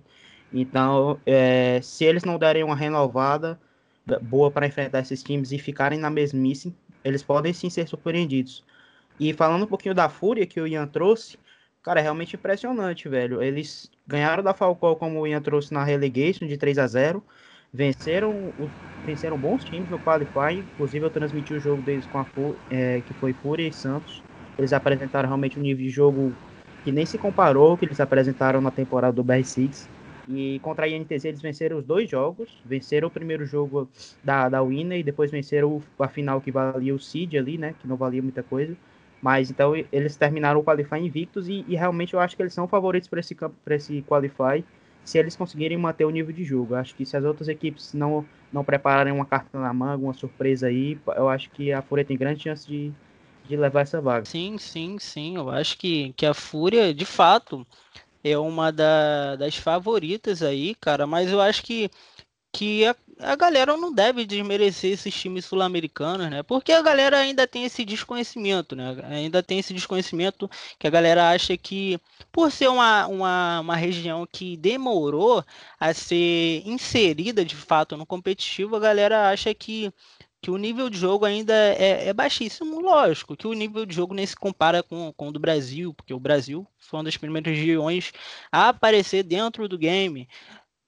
Então, 0.53 1.19
é, 1.25 1.79
se 1.81 2.05
eles 2.05 2.23
não 2.23 2.37
derem 2.37 2.63
uma 2.63 2.75
renovada 2.75 3.59
boa 4.21 4.51
para 4.51 4.67
enfrentar 4.67 4.99
esses 4.99 5.23
times 5.23 5.51
e 5.51 5.57
ficarem 5.57 5.97
na 5.97 6.09
mesmice, 6.11 6.75
eles 7.03 7.23
podem 7.23 7.51
sim 7.51 7.69
ser 7.69 7.87
surpreendidos. 7.87 8.63
E 9.19 9.33
falando 9.33 9.63
um 9.63 9.67
pouquinho 9.67 9.95
da 9.95 10.07
fúria 10.07 10.45
que 10.45 10.61
o 10.61 10.67
Ian 10.67 10.85
trouxe, 10.85 11.35
cara, 11.81 11.99
é 11.99 12.03
realmente 12.03 12.35
impressionante, 12.35 13.09
velho. 13.09 13.41
Eles 13.41 13.89
ganharam 14.05 14.43
da 14.43 14.53
Falcão, 14.53 14.93
como 14.93 15.19
o 15.19 15.25
Ian 15.25 15.41
trouxe 15.41 15.73
na 15.73 15.83
relegation, 15.83 16.45
de 16.45 16.57
3 16.57 16.77
a 16.77 16.85
0 16.85 17.23
venceram, 17.73 18.53
venceram 19.03 19.37
bons 19.39 19.63
times 19.63 19.89
no 19.89 19.99
Qualify. 19.99 20.59
Inclusive, 20.59 21.05
eu 21.05 21.09
transmiti 21.11 21.53
o 21.53 21.59
jogo 21.59 21.81
deles 21.81 22.05
com 22.07 22.17
a 22.19 22.27
é, 22.69 23.01
que 23.01 23.13
foi 23.13 23.33
Fúria 23.33 23.67
e 23.67 23.73
Santos. 23.73 24.23
Eles 24.57 24.73
apresentaram 24.73 25.27
realmente 25.29 25.57
um 25.59 25.61
nível 25.61 25.83
de 25.85 25.89
jogo 25.89 26.37
que 26.83 26.91
nem 26.91 27.05
se 27.05 27.17
comparou 27.17 27.77
que 27.77 27.85
eles 27.85 27.99
apresentaram 27.99 28.61
na 28.61 28.71
temporada 28.71 29.13
do 29.13 29.23
BR6. 29.23 29.89
E 30.27 30.59
contra 30.61 30.85
a 30.85 30.89
INTZ 30.89 31.25
eles 31.25 31.41
venceram 31.41 31.77
os 31.77 31.85
dois 31.85 32.09
jogos. 32.09 32.61
Venceram 32.65 33.07
o 33.07 33.11
primeiro 33.11 33.45
jogo 33.45 33.89
da, 34.23 34.49
da 34.49 34.61
Winner 34.63 34.99
e 34.99 35.03
depois 35.03 35.31
venceram 35.31 35.79
a 35.99 36.07
final 36.07 36.41
que 36.41 36.51
valia 36.51 36.93
o 36.95 36.99
Seed 36.99 37.35
ali, 37.35 37.57
né? 37.57 37.73
Que 37.73 37.87
não 37.87 37.97
valia 37.97 38.21
muita 38.21 38.43
coisa. 38.43 38.77
Mas 39.19 39.51
então 39.51 39.73
eles 39.91 40.17
terminaram 40.17 40.59
o 40.59 40.63
Qualify 40.63 40.97
invictos 40.99 41.47
e, 41.47 41.63
e 41.67 41.75
realmente 41.75 42.13
eu 42.13 42.19
acho 42.19 42.35
que 42.35 42.41
eles 42.41 42.53
são 42.53 42.67
favoritos 42.67 43.07
para 43.09 43.19
esse, 43.19 43.35
para 43.35 43.75
esse 43.75 44.01
Qualify 44.03 44.65
se 45.03 45.17
eles 45.17 45.35
conseguirem 45.35 45.77
manter 45.77 46.05
o 46.05 46.09
nível 46.09 46.33
de 46.33 46.43
jogo. 46.43 46.75
Acho 46.75 46.95
que 46.95 47.05
se 47.05 47.17
as 47.17 47.23
outras 47.23 47.47
equipes 47.47 47.93
não, 47.93 48.25
não 48.51 48.63
prepararem 48.63 49.13
uma 49.13 49.25
carta 49.25 49.59
na 49.59 49.73
manga, 49.73 50.03
uma 50.03 50.13
surpresa 50.13 50.67
aí, 50.67 50.97
eu 51.15 51.29
acho 51.29 51.49
que 51.51 51.71
a 51.71 51.81
Fúria 51.81 52.05
tem 52.05 52.17
grande 52.17 52.43
chance 52.43 52.67
de, 52.67 52.91
de 53.47 53.57
levar 53.57 53.81
essa 53.81 53.99
vaga. 53.99 54.25
Sim, 54.25 54.57
sim, 54.57 54.97
sim. 54.99 55.35
Eu 55.37 55.49
acho 55.49 55.77
que, 55.77 56.13
que 56.13 56.25
a 56.25 56.33
Fúria, 56.33 56.93
de 56.93 57.05
fato, 57.05 57.65
é 58.23 58.37
uma 58.37 58.71
da, 58.71 59.35
das 59.35 59.55
favoritas 59.55 60.41
aí, 60.43 60.75
cara. 60.75 61.07
Mas 61.07 61.31
eu 61.31 61.41
acho 61.41 61.63
que, 61.63 61.89
que 62.53 62.83
a 63.21 63.35
galera 63.35 63.75
não 63.77 63.93
deve 63.93 64.25
desmerecer 64.25 64.91
esses 64.93 65.13
times 65.13 65.45
sul-americanos, 65.45 66.29
né? 66.29 66.43
Porque 66.43 66.71
a 66.71 66.81
galera 66.81 67.17
ainda 67.17 67.47
tem 67.47 67.63
esse 67.63 67.85
desconhecimento, 67.85 68.75
né? 68.75 68.97
Ainda 69.09 69.41
tem 69.43 69.59
esse 69.59 69.73
desconhecimento 69.73 70.49
que 70.79 70.87
a 70.87 70.89
galera 70.89 71.29
acha 71.29 71.55
que, 71.57 71.99
por 72.31 72.51
ser 72.51 72.69
uma, 72.69 73.07
uma, 73.07 73.59
uma 73.61 73.75
região 73.75 74.27
que 74.31 74.57
demorou 74.57 75.43
a 75.79 75.93
ser 75.93 76.63
inserida 76.65 77.45
de 77.45 77.55
fato 77.55 77.95
no 77.97 78.05
competitivo, 78.05 78.75
a 78.75 78.79
galera 78.79 79.29
acha 79.29 79.53
que 79.53 79.93
que 80.41 80.49
o 80.49 80.57
nível 80.57 80.89
de 80.89 80.97
jogo 80.97 81.23
ainda 81.23 81.53
é, 81.53 82.07
é, 82.07 82.13
baixíssimo, 82.13 82.79
lógico, 82.79 83.37
que 83.37 83.45
o 83.45 83.53
nível 83.53 83.85
de 83.85 83.93
jogo 83.93 84.15
nem 84.15 84.25
se 84.25 84.35
compara 84.35 84.81
com, 84.81 85.13
com 85.13 85.27
o 85.27 85.31
do 85.31 85.39
Brasil, 85.39 85.93
porque 85.93 86.13
o 86.13 86.19
Brasil 86.19 86.65
foi 86.79 86.97
uma 86.97 87.03
das 87.03 87.15
primeiras 87.15 87.55
regiões 87.55 88.11
a 88.51 88.69
aparecer 88.69 89.21
dentro 89.21 89.67
do 89.67 89.77
game, 89.77 90.27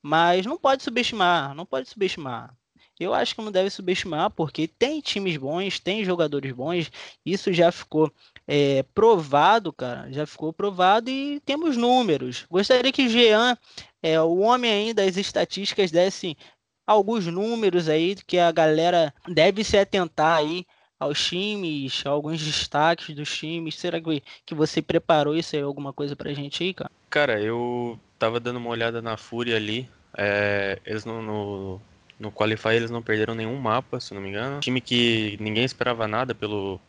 mas 0.03 0.45
não 0.45 0.57
pode 0.57 0.83
subestimar, 0.83 1.55
não 1.55 1.65
pode 1.65 1.87
subestimar. 1.89 2.53
Eu 2.99 3.13
acho 3.13 3.33
que 3.33 3.41
não 3.41 3.51
deve 3.51 3.69
subestimar, 3.69 4.29
porque 4.29 4.67
tem 4.67 5.01
times 5.01 5.37
bons, 5.37 5.79
tem 5.79 6.05
jogadores 6.05 6.51
bons, 6.51 6.91
isso 7.25 7.51
já 7.51 7.71
ficou 7.71 8.11
é, 8.47 8.83
provado, 8.93 9.73
cara, 9.73 10.11
já 10.11 10.27
ficou 10.27 10.53
provado 10.53 11.09
e 11.09 11.39
temos 11.39 11.75
números. 11.75 12.45
Gostaria 12.49 12.91
que 12.91 13.09
Jean, 13.09 13.57
é, 14.01 14.21
o 14.21 14.39
homem 14.39 14.71
aí 14.71 14.93
das 14.93 15.17
estatísticas, 15.17 15.89
desse 15.89 16.37
alguns 16.85 17.25
números 17.25 17.89
aí 17.89 18.15
que 18.27 18.37
a 18.37 18.51
galera 18.51 19.13
deve 19.27 19.63
se 19.63 19.77
atentar 19.77 20.37
aí 20.37 20.65
aos 20.99 21.25
times, 21.25 22.05
alguns 22.05 22.43
destaques 22.43 23.15
dos 23.15 23.35
times. 23.35 23.79
Será 23.79 23.99
que, 23.99 24.21
que 24.45 24.53
você 24.53 24.81
preparou 24.81 25.35
isso 25.35 25.55
aí, 25.55 25.61
alguma 25.61 25.91
coisa 25.91 26.15
pra 26.15 26.33
gente 26.33 26.63
aí, 26.63 26.73
cara? 26.73 26.91
Cara, 27.09 27.41
eu 27.41 27.99
tava 28.23 28.39
dando 28.39 28.55
uma 28.55 28.69
olhada 28.69 29.01
na 29.01 29.17
Fúria 29.17 29.57
ali. 29.57 29.89
É, 30.15 30.79
eles 30.85 31.03
no, 31.03 31.21
no, 31.21 31.81
no 32.17 32.31
Qualify 32.31 32.69
eles 32.69 32.89
não 32.89 33.01
perderam 33.01 33.35
nenhum 33.35 33.59
mapa, 33.59 33.99
se 33.99 34.13
não 34.13 34.21
me 34.21 34.29
engano. 34.29 34.61
Time 34.61 34.79
que 34.79 35.37
ninguém 35.41 35.65
esperava 35.65 36.07
nada 36.07 36.33
pelo, 36.33 36.79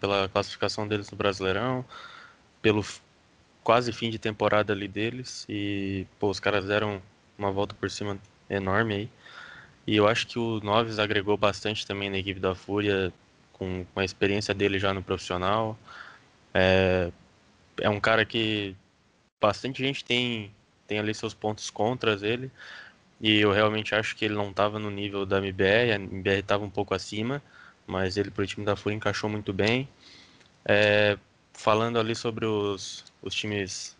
pela 0.00 0.28
classificação 0.28 0.88
deles 0.88 1.08
no 1.08 1.16
Brasileirão, 1.16 1.84
pelo 2.60 2.84
quase 3.62 3.92
fim 3.92 4.10
de 4.10 4.18
temporada 4.18 4.72
ali 4.72 4.88
deles. 4.88 5.46
E, 5.48 6.06
pô, 6.18 6.28
os 6.28 6.40
caras 6.40 6.64
deram 6.64 7.00
uma 7.38 7.52
volta 7.52 7.72
por 7.72 7.88
cima 7.88 8.18
enorme 8.48 8.94
aí. 8.94 9.10
E 9.86 9.96
eu 9.96 10.08
acho 10.08 10.26
que 10.26 10.40
o 10.40 10.60
Noves 10.60 10.98
agregou 10.98 11.36
bastante 11.36 11.86
também 11.86 12.10
na 12.10 12.18
equipe 12.18 12.40
da 12.40 12.54
Fúria, 12.54 13.12
com, 13.52 13.86
com 13.94 14.00
a 14.00 14.04
experiência 14.04 14.52
dele 14.52 14.78
já 14.80 14.92
no 14.92 15.04
profissional. 15.04 15.78
É, 16.52 17.12
é 17.80 17.88
um 17.88 18.00
cara 18.00 18.24
que 18.24 18.74
bastante 19.40 19.82
gente 19.82 20.04
tem, 20.04 20.50
tem 20.90 20.98
ali 20.98 21.14
seus 21.14 21.32
pontos 21.32 21.70
contras 21.70 22.24
ele. 22.24 22.50
E 23.20 23.38
eu 23.38 23.52
realmente 23.52 23.94
acho 23.94 24.16
que 24.16 24.24
ele 24.24 24.34
não 24.34 24.50
estava 24.50 24.76
no 24.80 24.90
nível 24.90 25.24
da 25.24 25.38
MBR, 25.38 25.92
a 25.92 25.94
MBR 25.94 26.40
estava 26.40 26.64
um 26.64 26.70
pouco 26.70 26.94
acima, 26.94 27.40
mas 27.86 28.16
ele 28.16 28.28
para 28.28 28.42
o 28.42 28.46
time 28.46 28.66
da 28.66 28.74
Fúria 28.74 28.96
encaixou 28.96 29.30
muito 29.30 29.52
bem. 29.52 29.88
É, 30.64 31.16
falando 31.54 31.96
ali 32.00 32.16
sobre 32.16 32.44
os, 32.44 33.04
os 33.22 33.32
times 33.32 33.96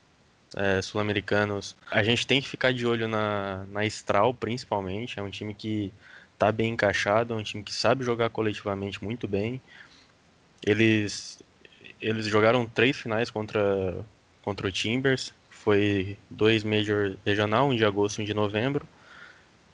é, 0.57 0.83
sul-americanos, 0.83 1.77
a 1.89 2.03
gente 2.03 2.27
tem 2.27 2.41
que 2.43 2.49
ficar 2.49 2.73
de 2.73 2.85
olho 2.85 3.07
na, 3.07 3.65
na 3.71 3.85
Estral, 3.87 4.35
principalmente. 4.35 5.21
É 5.21 5.23
um 5.23 5.31
time 5.31 5.55
que 5.55 5.93
está 6.35 6.51
bem 6.51 6.73
encaixado, 6.73 7.35
é 7.35 7.37
um 7.37 7.43
time 7.43 7.63
que 7.63 7.73
sabe 7.73 8.05
jogar 8.05 8.31
coletivamente 8.31 9.05
muito 9.05 9.29
bem. 9.29 9.61
Eles, 10.67 11.41
eles 12.01 12.27
jogaram 12.27 12.67
três 12.67 12.97
finais 12.97 13.31
contra, 13.31 14.05
contra 14.43 14.67
o 14.67 14.73
Timbers, 14.73 15.33
foi 15.65 16.17
dois 16.29 16.65
Major 16.65 17.17
regional, 17.25 17.69
um 17.69 17.77
de 17.77 17.85
agosto 17.85 18.19
e 18.19 18.23
um 18.23 18.25
de 18.25 18.35
novembro, 18.35 18.87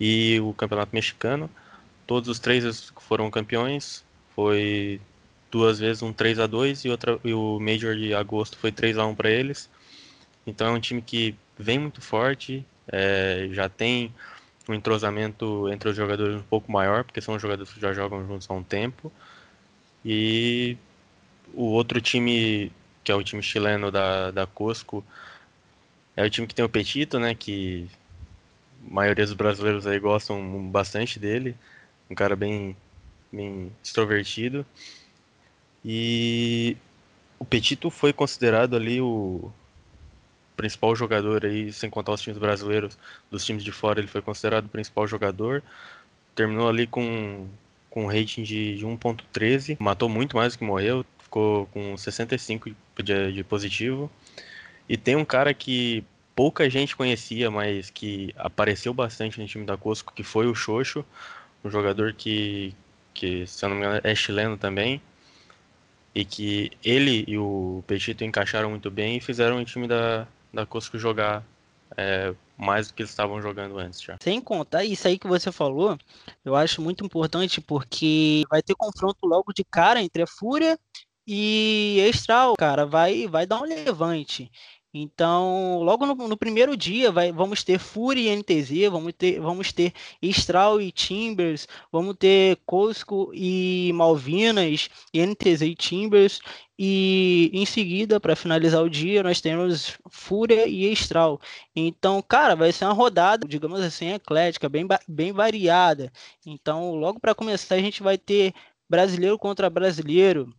e 0.00 0.40
o 0.40 0.52
Campeonato 0.52 0.94
Mexicano. 0.94 1.50
Todos 2.06 2.28
os 2.28 2.38
três 2.38 2.92
foram 3.00 3.30
campeões, 3.30 4.04
foi 4.34 5.00
duas 5.50 5.78
vezes 5.78 6.02
um 6.02 6.12
3 6.12 6.38
a 6.40 6.46
2 6.46 6.84
e, 6.84 6.90
outra, 6.90 7.18
e 7.24 7.32
o 7.32 7.58
Major 7.60 7.96
de 7.96 8.14
agosto 8.14 8.58
foi 8.58 8.70
3 8.70 8.98
a 8.98 9.06
1 9.06 9.14
para 9.14 9.30
eles. 9.30 9.70
Então 10.46 10.68
é 10.68 10.70
um 10.70 10.80
time 10.80 11.00
que 11.00 11.34
vem 11.58 11.78
muito 11.78 12.00
forte, 12.00 12.64
é, 12.88 13.48
já 13.52 13.68
tem 13.68 14.12
um 14.68 14.74
entrosamento 14.74 15.68
entre 15.72 15.88
os 15.88 15.96
jogadores 15.96 16.36
um 16.36 16.42
pouco 16.42 16.70
maior, 16.70 17.04
porque 17.04 17.20
são 17.20 17.38
jogadores 17.38 17.72
que 17.72 17.80
já 17.80 17.92
jogam 17.92 18.26
juntos 18.26 18.48
há 18.50 18.54
um 18.54 18.62
tempo. 18.62 19.12
E 20.04 20.76
o 21.54 21.64
outro 21.66 22.00
time, 22.00 22.72
que 23.02 23.10
é 23.10 23.14
o 23.14 23.22
time 23.22 23.42
chileno 23.42 23.90
da, 23.90 24.30
da 24.30 24.46
Cosco, 24.46 25.04
é 26.16 26.24
o 26.24 26.30
time 26.30 26.46
que 26.46 26.54
tem 26.54 26.64
o 26.64 26.68
Petito, 26.68 27.18
né? 27.18 27.34
Que 27.34 27.88
a 28.90 28.94
maioria 28.94 29.24
dos 29.24 29.34
brasileiros 29.34 29.86
aí 29.86 29.98
gostam 29.98 30.66
bastante 30.68 31.18
dele. 31.18 31.54
Um 32.10 32.14
cara 32.14 32.34
bem, 32.34 32.76
bem 33.32 33.70
extrovertido. 33.82 34.64
E 35.84 36.76
o 37.38 37.44
Petito 37.44 37.90
foi 37.90 38.12
considerado 38.12 38.74
ali 38.74 39.00
o, 39.00 39.52
principal 40.56 40.96
jogador 40.96 41.44
aí, 41.44 41.72
sem 41.72 41.90
contar 41.90 42.12
os 42.12 42.20
times 42.20 42.38
brasileiros, 42.38 42.98
dos 43.30 43.44
times 43.44 43.62
de 43.62 43.70
fora, 43.70 44.00
ele 44.00 44.08
foi 44.08 44.22
considerado 44.22 44.64
o 44.64 44.68
principal 44.68 45.06
jogador. 45.06 45.62
Terminou 46.34 46.68
ali 46.68 46.86
com, 46.86 47.46
com 47.90 48.04
um 48.04 48.06
rating 48.06 48.42
de, 48.42 48.76
de 48.76 48.86
1.13, 48.86 49.76
matou 49.78 50.08
muito 50.08 50.36
mais 50.36 50.54
do 50.54 50.58
que 50.58 50.64
morreu, 50.64 51.04
ficou 51.18 51.66
com 51.66 51.96
65 51.96 52.70
de, 53.02 53.32
de 53.32 53.44
positivo. 53.44 54.10
E 54.88 54.96
tem 54.96 55.16
um 55.16 55.24
cara 55.24 55.52
que 55.52 56.04
pouca 56.34 56.68
gente 56.68 56.94
conhecia, 56.94 57.50
mas 57.50 57.90
que 57.90 58.32
apareceu 58.36 58.92
bastante 58.92 59.40
no 59.40 59.46
time 59.46 59.64
da 59.64 59.76
Cosco, 59.76 60.12
que 60.12 60.22
foi 60.22 60.46
o 60.46 60.54
Xoxo, 60.54 61.04
um 61.64 61.70
jogador 61.70 62.12
que, 62.12 62.74
que, 63.14 63.46
se 63.46 63.64
eu 63.64 63.70
não 63.70 63.76
me 63.76 63.84
engano, 63.84 64.00
é 64.04 64.14
chileno 64.14 64.56
também. 64.56 65.00
E 66.14 66.24
que 66.24 66.70
ele 66.82 67.24
e 67.26 67.36
o 67.36 67.82
Petito 67.86 68.24
encaixaram 68.24 68.70
muito 68.70 68.90
bem 68.90 69.16
e 69.16 69.20
fizeram 69.20 69.58
o 69.58 69.64
time 69.64 69.86
da, 69.86 70.26
da 70.52 70.64
Cusco 70.64 70.98
jogar 70.98 71.44
é, 71.96 72.34
mais 72.56 72.88
do 72.88 72.94
que 72.94 73.02
eles 73.02 73.10
estavam 73.10 73.40
jogando 73.40 73.78
antes 73.78 74.00
já. 74.00 74.16
Sem 74.22 74.40
contar 74.40 74.84
isso 74.84 75.06
aí 75.06 75.18
que 75.18 75.26
você 75.26 75.52
falou, 75.52 75.98
eu 76.44 76.56
acho 76.56 76.80
muito 76.80 77.04
importante 77.04 77.60
porque 77.60 78.44
vai 78.50 78.62
ter 78.62 78.74
confronto 78.74 79.26
logo 79.26 79.52
de 79.52 79.64
cara 79.64 80.00
entre 80.00 80.22
a 80.22 80.26
Fúria 80.26 80.78
e 81.26 81.98
Estral, 82.08 82.54
cara, 82.56 82.86
vai 82.86 83.26
vai 83.26 83.46
dar 83.46 83.60
um 83.60 83.64
levante. 83.64 84.50
Então, 84.98 85.82
logo 85.82 86.06
no, 86.06 86.14
no, 86.14 86.36
primeiro 86.38 86.74
dia, 86.74 87.12
vai, 87.12 87.30
vamos 87.30 87.62
ter 87.62 87.78
Fury 87.78 88.28
e 88.28 88.36
NTZ, 88.36 88.90
vamos 88.90 89.12
ter, 89.12 89.38
vamos 89.38 89.70
ter 89.70 89.92
Estral 90.22 90.80
e 90.80 90.90
Timbers, 90.90 91.68
vamos 91.92 92.16
ter 92.16 92.56
Cosco 92.64 93.30
e 93.34 93.92
Malvinas, 93.94 94.88
e 95.12 95.20
NTZ 95.26 95.62
e 95.62 95.74
Timbers, 95.74 96.40
e 96.78 97.50
em 97.52 97.66
seguida, 97.66 98.18
para 98.18 98.34
finalizar 98.34 98.82
o 98.82 98.88
dia, 98.88 99.22
nós 99.22 99.38
temos 99.38 99.98
Fúria 100.10 100.66
e 100.66 100.90
Estral. 100.90 101.38
Então, 101.74 102.22
cara, 102.22 102.56
vai 102.56 102.72
ser 102.72 102.86
uma 102.86 102.94
rodada, 102.94 103.46
digamos 103.46 103.80
assim, 103.80 104.12
eclética, 104.14 104.66
bem, 104.66 104.86
bem 105.06 105.30
variada. 105.30 106.10
Então, 106.46 106.94
logo 106.94 107.20
para 107.20 107.34
começar, 107.34 107.74
a 107.74 107.80
gente 107.80 108.02
vai 108.02 108.16
ter 108.16 108.54
brasileiro 108.88 109.38
contra 109.38 109.68
brasileiro, 109.68 110.54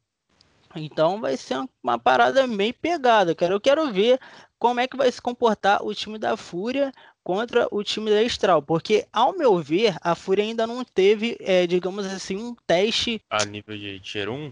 então 0.75 1.21
vai 1.21 1.37
ser 1.37 1.57
uma, 1.83 1.97
parada 1.97 2.45
bem 2.47 2.73
pegada, 2.73 3.33
cara. 3.33 3.53
Eu 3.53 3.61
quero 3.61 3.91
ver 3.91 4.19
como 4.59 4.79
é 4.79 4.87
que 4.87 4.97
vai 4.97 5.11
se 5.11 5.21
comportar 5.21 5.83
o 5.83 5.93
time 5.93 6.17
da 6.17 6.35
Fúria 6.35 6.91
contra 7.23 7.67
o 7.71 7.83
time 7.83 8.09
da 8.09 8.23
Estral, 8.23 8.61
porque 8.61 9.05
ao 9.11 9.37
meu 9.37 9.59
ver, 9.59 9.95
a 10.01 10.15
Fúria 10.15 10.43
ainda 10.43 10.65
não 10.65 10.83
teve, 10.83 11.37
é, 11.39 11.67
digamos 11.67 12.05
assim, 12.05 12.37
um 12.37 12.55
teste 12.65 13.21
a 13.29 13.43
nível 13.45 13.77
de 13.77 13.99
Tier 13.99 14.29
1. 14.29 14.51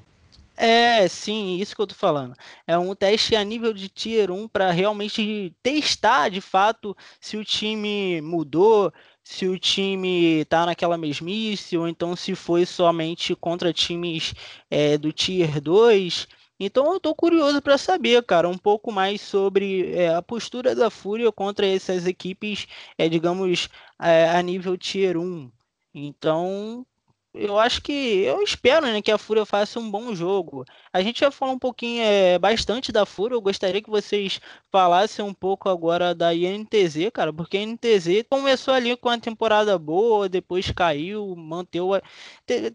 É, 0.57 1.05
sim, 1.07 1.57
isso 1.57 1.75
que 1.75 1.81
eu 1.81 1.87
tô 1.87 1.95
falando. 1.95 2.33
É 2.65 2.77
um 2.77 2.95
teste 2.95 3.35
a 3.35 3.43
nível 3.43 3.73
de 3.73 3.89
Tier 3.89 4.31
1 4.31 4.47
para 4.47 4.71
realmente 4.71 5.53
testar 5.61 6.29
de 6.29 6.39
fato 6.39 6.95
se 7.19 7.35
o 7.35 7.43
time 7.43 8.21
mudou, 8.21 8.91
se 9.25 9.47
o 9.47 9.57
time 9.59 10.45
tá 10.45 10.65
naquela 10.67 10.97
mesmice, 10.97 11.75
ou 11.77 11.87
então 11.87 12.15
se 12.15 12.35
foi 12.35 12.65
somente 12.65 13.35
contra 13.35 13.73
times 13.73 14.33
é, 14.69 14.97
do 14.97 15.11
Tier 15.11 15.59
2. 15.59 16.27
Então 16.59 16.93
eu 16.93 16.99
tô 16.99 17.13
curioso 17.15 17.61
para 17.61 17.77
saber, 17.77 18.23
cara, 18.23 18.47
um 18.47 18.57
pouco 18.57 18.91
mais 18.91 19.19
sobre 19.21 19.93
é, 19.93 20.13
a 20.15 20.21
postura 20.21 20.75
da 20.75 20.89
Fúria 20.91 21.31
contra 21.31 21.65
essas 21.67 22.05
equipes, 22.05 22.67
é, 22.97 23.09
digamos, 23.09 23.67
é, 23.99 24.29
a 24.29 24.41
nível 24.43 24.77
Tier 24.77 25.17
1. 25.17 25.51
Então, 25.93 26.85
eu 27.35 27.59
acho 27.59 27.81
que 27.81 27.91
eu 28.23 28.41
espero 28.41 28.85
né, 28.85 29.01
que 29.01 29.11
a 29.11 29.17
Fúria 29.17 29.45
faça 29.45 29.79
um 29.79 29.89
bom 29.89 30.15
jogo. 30.15 30.65
A 30.91 31.01
gente 31.01 31.19
já 31.19 31.31
falou 31.31 31.55
um 31.55 31.59
pouquinho, 31.59 32.03
é, 32.03 32.39
bastante 32.39 32.91
da 32.91 33.05
Fúria. 33.05 33.35
Eu 33.35 33.41
gostaria 33.41 33.81
que 33.81 33.89
vocês 33.89 34.39
falassem 34.71 35.23
um 35.23 35.33
pouco 35.33 35.69
agora 35.69 36.15
da 36.15 36.33
INTZ, 36.33 37.11
cara, 37.13 37.33
porque 37.33 37.57
a 37.57 37.61
INTZ 37.61 38.25
começou 38.29 38.73
ali 38.73 38.95
com 38.97 39.09
uma 39.09 39.19
temporada 39.19 39.77
boa, 39.77 40.29
depois 40.29 40.71
caiu, 40.71 41.35
manteu, 41.35 41.91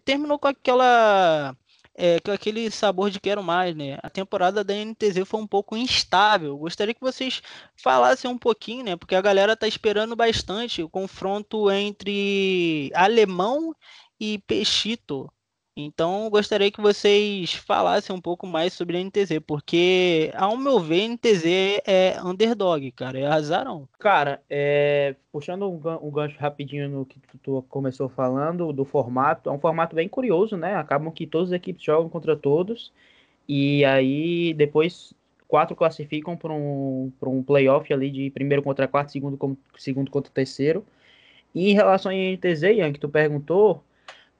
terminou 0.05 0.39
com 0.39 0.47
aquela 0.47 1.55
é, 1.95 2.19
com 2.19 2.31
aquele 2.31 2.71
sabor 2.71 3.09
de 3.09 3.19
quero 3.19 3.43
mais, 3.43 3.75
né? 3.75 3.97
A 4.01 4.09
temporada 4.09 4.63
da 4.63 4.73
NTZ 4.73 5.25
foi 5.25 5.39
um 5.39 5.47
pouco 5.47 5.75
instável. 5.75 6.57
Gostaria 6.57 6.93
que 6.93 7.01
vocês 7.01 7.41
falassem 7.75 8.29
um 8.29 8.37
pouquinho, 8.37 8.85
né? 8.85 8.95
Porque 8.95 9.15
a 9.15 9.21
galera 9.21 9.55
tá 9.55 9.67
esperando 9.67 10.15
bastante 10.15 10.81
o 10.81 10.89
confronto 10.89 11.69
entre 11.69 12.91
alemão 12.95 13.75
e 14.21 14.37
Peixito. 14.37 15.27
Então, 15.75 16.29
gostaria 16.29 16.69
que 16.69 16.79
vocês 16.79 17.53
falassem 17.53 18.15
um 18.15 18.21
pouco 18.21 18.45
mais 18.45 18.73
sobre 18.73 18.97
a 18.97 19.03
NTZ, 19.03 19.39
porque, 19.47 20.29
ao 20.35 20.55
meu 20.55 20.79
ver, 20.79 21.05
a 21.05 21.07
NTZ 21.07 21.43
é 21.87 22.21
underdog, 22.23 22.91
cara, 22.91 23.17
é 23.17 23.25
azarão. 23.25 23.87
Cara, 23.97 24.43
é... 24.47 25.15
puxando 25.31 25.67
um, 25.67 26.11
gancho 26.11 26.37
rapidinho 26.37 26.87
no 26.87 27.05
que 27.05 27.19
tu 27.41 27.65
começou 27.67 28.09
falando 28.09 28.71
do 28.71 28.85
formato, 28.85 29.49
é 29.49 29.53
um 29.53 29.59
formato 29.59 29.95
bem 29.95 30.07
curioso, 30.07 30.55
né? 30.55 30.75
Acabam 30.75 31.11
que 31.11 31.25
todas 31.25 31.49
as 31.49 31.53
equipes 31.53 31.83
jogam 31.83 32.09
contra 32.09 32.35
todos, 32.35 32.93
e 33.47 33.83
aí 33.85 34.53
depois 34.53 35.13
quatro 35.47 35.75
classificam 35.75 36.37
para 36.37 36.53
um, 36.53 37.11
um 37.23 37.41
playoff 37.41 37.91
ali 37.91 38.11
de 38.11 38.29
primeiro 38.29 38.61
contra 38.61 38.87
quarto, 38.87 39.11
segundo, 39.13 39.57
segundo 39.77 40.11
contra 40.11 40.31
terceiro. 40.31 40.85
E 41.55 41.71
em 41.71 41.73
relação 41.73 42.11
à 42.11 42.15
NTZ, 42.15 42.63
Ian, 42.63 42.93
que 42.93 42.99
tu 42.99 43.09
perguntou, 43.09 43.83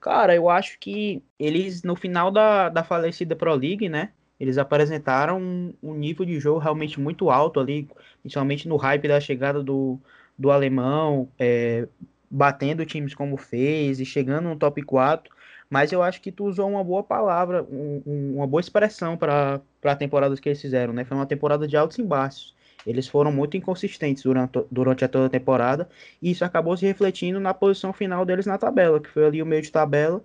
Cara, 0.01 0.36
eu 0.36 0.50
acho 0.50 0.79
que 0.79 1.24
eles, 1.39 1.84
no 1.84 1.96
final 1.96 2.31
da, 2.31 2.70
da 2.70 2.84
falecida 2.84 3.36
Pro 3.36 3.53
League, 3.55 3.88
né? 3.88 4.12
Eles 4.39 4.58
apresentaram 4.58 5.39
um, 5.39 5.74
um 5.84 5.93
nível 5.93 6.25
de 6.25 6.39
jogo 6.39 6.60
realmente 6.60 7.00
muito 7.00 7.29
alto 7.29 7.60
ali, 7.60 7.88
principalmente 8.22 8.67
no 8.67 8.77
hype 8.77 9.08
da 9.08 9.20
chegada 9.22 9.62
do, 9.63 10.00
do 10.38 10.50
alemão, 10.51 11.29
é, 11.38 11.88
batendo 12.29 12.84
times 12.86 13.13
como 13.13 13.38
fez 13.38 14.00
e 14.00 14.05
chegando 14.05 14.50
no 14.50 14.55
top 14.58 14.81
4. 14.81 15.31
Mas 15.70 15.91
eu 15.91 16.01
acho 16.01 16.20
que 16.22 16.31
tu 16.31 16.46
usou 16.46 16.67
uma 16.70 16.84
boa 16.84 17.03
palavra, 17.03 17.63
um, 17.63 18.34
uma 18.36 18.48
boa 18.48 18.60
expressão 18.62 19.15
para 19.17 19.62
a 19.84 19.96
temporada 19.96 20.36
que 20.36 20.50
eles 20.50 20.62
fizeram, 20.62 20.93
né? 20.93 21.05
Foi 21.05 21.15
uma 21.15 21.27
temporada 21.27 21.67
de 21.67 21.77
altos 21.77 22.00
e 22.00 22.03
baixos. 22.03 22.55
Eles 22.85 23.07
foram 23.07 23.31
muito 23.31 23.57
inconsistentes 23.57 24.23
durante, 24.23 24.63
durante 24.71 25.05
a 25.05 25.07
toda 25.07 25.27
a 25.27 25.29
temporada 25.29 25.88
e 26.21 26.31
isso 26.31 26.43
acabou 26.45 26.75
se 26.75 26.85
refletindo 26.85 27.39
na 27.39 27.53
posição 27.53 27.93
final 27.93 28.25
deles 28.25 28.45
na 28.45 28.57
tabela, 28.57 29.00
que 29.00 29.09
foi 29.09 29.25
ali 29.25 29.41
o 29.41 29.45
meio 29.45 29.61
de 29.61 29.71
tabela, 29.71 30.23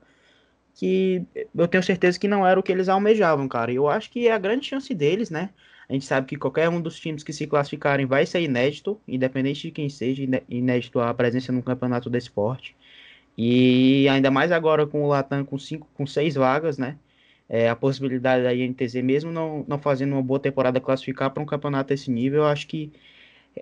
que 0.74 1.24
eu 1.54 1.68
tenho 1.68 1.82
certeza 1.82 2.18
que 2.18 2.28
não 2.28 2.46
era 2.46 2.58
o 2.60 2.62
que 2.62 2.72
eles 2.72 2.88
almejavam, 2.88 3.48
cara. 3.48 3.72
Eu 3.72 3.88
acho 3.88 4.10
que 4.10 4.28
é 4.28 4.32
a 4.32 4.38
grande 4.38 4.66
chance 4.66 4.94
deles, 4.94 5.30
né? 5.30 5.50
A 5.88 5.92
gente 5.92 6.04
sabe 6.04 6.26
que 6.26 6.36
qualquer 6.36 6.68
um 6.68 6.80
dos 6.80 6.98
times 6.98 7.22
que 7.22 7.32
se 7.32 7.46
classificarem 7.46 8.06
vai 8.06 8.26
ser 8.26 8.42
inédito, 8.42 9.00
independente 9.06 9.62
de 9.62 9.70
quem 9.70 9.88
seja, 9.88 10.22
inédito 10.48 11.00
a 11.00 11.14
presença 11.14 11.52
no 11.52 11.62
campeonato 11.62 12.10
do 12.10 12.16
esporte. 12.18 12.76
E 13.36 14.08
ainda 14.08 14.30
mais 14.30 14.50
agora 14.52 14.86
com 14.86 15.04
o 15.04 15.08
Latam 15.08 15.44
com, 15.44 15.58
cinco, 15.58 15.88
com 15.94 16.06
seis 16.06 16.34
vagas, 16.34 16.78
né? 16.78 16.98
É, 17.48 17.68
a 17.68 17.76
possibilidade 17.76 18.42
da 18.44 18.54
INTZ, 18.54 18.94
mesmo 19.02 19.30
não, 19.32 19.64
não 19.68 19.78
fazendo 19.78 20.12
uma 20.12 20.22
boa 20.22 20.40
temporada, 20.40 20.80
classificar 20.80 21.30
para 21.30 21.42
um 21.42 21.46
campeonato 21.46 21.88
desse 21.88 22.10
nível, 22.10 22.42
eu 22.42 22.46
acho 22.46 22.66
que 22.66 22.92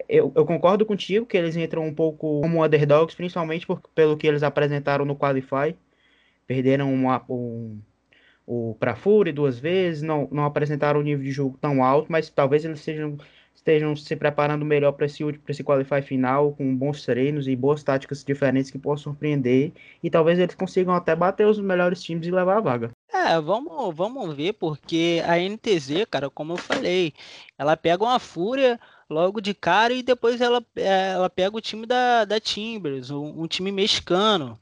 eu, 0.09 0.33
eu, 0.35 0.45
concordo 0.45 0.85
contigo 0.85 1.27
que 1.27 1.37
eles 1.37 1.57
entram 1.57 1.87
um 1.87 1.95
pouco 1.95 2.41
como 2.41 2.65
underdogs, 2.65 3.15
principalmente 3.15 3.67
por, 3.67 3.81
pelo 3.95 4.17
que 4.17 4.27
eles 4.27 4.43
apresentaram 4.43 5.05
no 5.05 5.17
Qualify. 5.17 5.77
Perderam 6.47 6.93
um, 6.93 7.81
o 8.47 8.77
para 8.79 8.95
Fury 8.95 9.33
duas 9.33 9.59
vezes, 9.59 10.03
não, 10.03 10.29
não 10.31 10.45
apresentaram 10.45 11.01
um 11.01 11.03
nível 11.03 11.25
de 11.25 11.31
jogo 11.31 11.57
tão 11.61 11.83
alto, 11.83 12.11
mas 12.11 12.29
talvez 12.29 12.65
eles 12.65 12.81
sejam, 12.81 13.17
estejam 13.55 13.97
se 13.97 14.15
preparando 14.17 14.65
melhor 14.65 14.93
para 14.93 15.07
esse, 15.07 15.23
esse 15.49 15.65
Qualify 15.65 16.03
final, 16.03 16.53
com 16.53 16.77
bons 16.77 17.05
treinos 17.05 17.49
e 17.49 17.57
boas 17.57 17.83
táticas 17.83 18.25
diferentes 18.25 18.71
que 18.71 18.79
possam 18.79 19.13
surpreender. 19.13 19.73
E 20.03 20.11
talvez 20.11 20.39
eles 20.39 20.55
consigam 20.55 20.95
até 20.95 21.15
bater 21.17 21.47
os 21.47 21.59
melhores 21.61 22.03
times 22.03 22.27
e 22.27 22.31
levar 22.31 22.59
a 22.59 22.61
vaga. 22.61 22.94
É, 23.27 23.41
vamos, 23.41 23.95
vamos 23.97 24.35
ver, 24.37 24.53
porque 24.53 25.23
a 25.27 25.39
NTZ, 25.39 26.05
cara, 26.11 26.29
como 26.29 26.53
eu 26.53 26.59
falei, 26.59 27.15
ela 27.57 27.75
pega 27.77 28.05
uma 28.05 28.19
fúria 28.19 28.79
logo 29.09 29.41
de 29.41 29.55
cara 29.55 29.95
e 29.95 30.03
depois 30.03 30.41
ela, 30.43 30.63
é, 30.77 31.13
ela 31.13 31.31
pega 31.31 31.57
o 31.57 31.61
time 31.61 31.87
da, 31.87 32.27
da 32.27 32.39
Timbers, 32.39 33.11
um, 33.11 33.43
um 33.43 33.47
time 33.49 33.73
mexicano. 33.73 34.61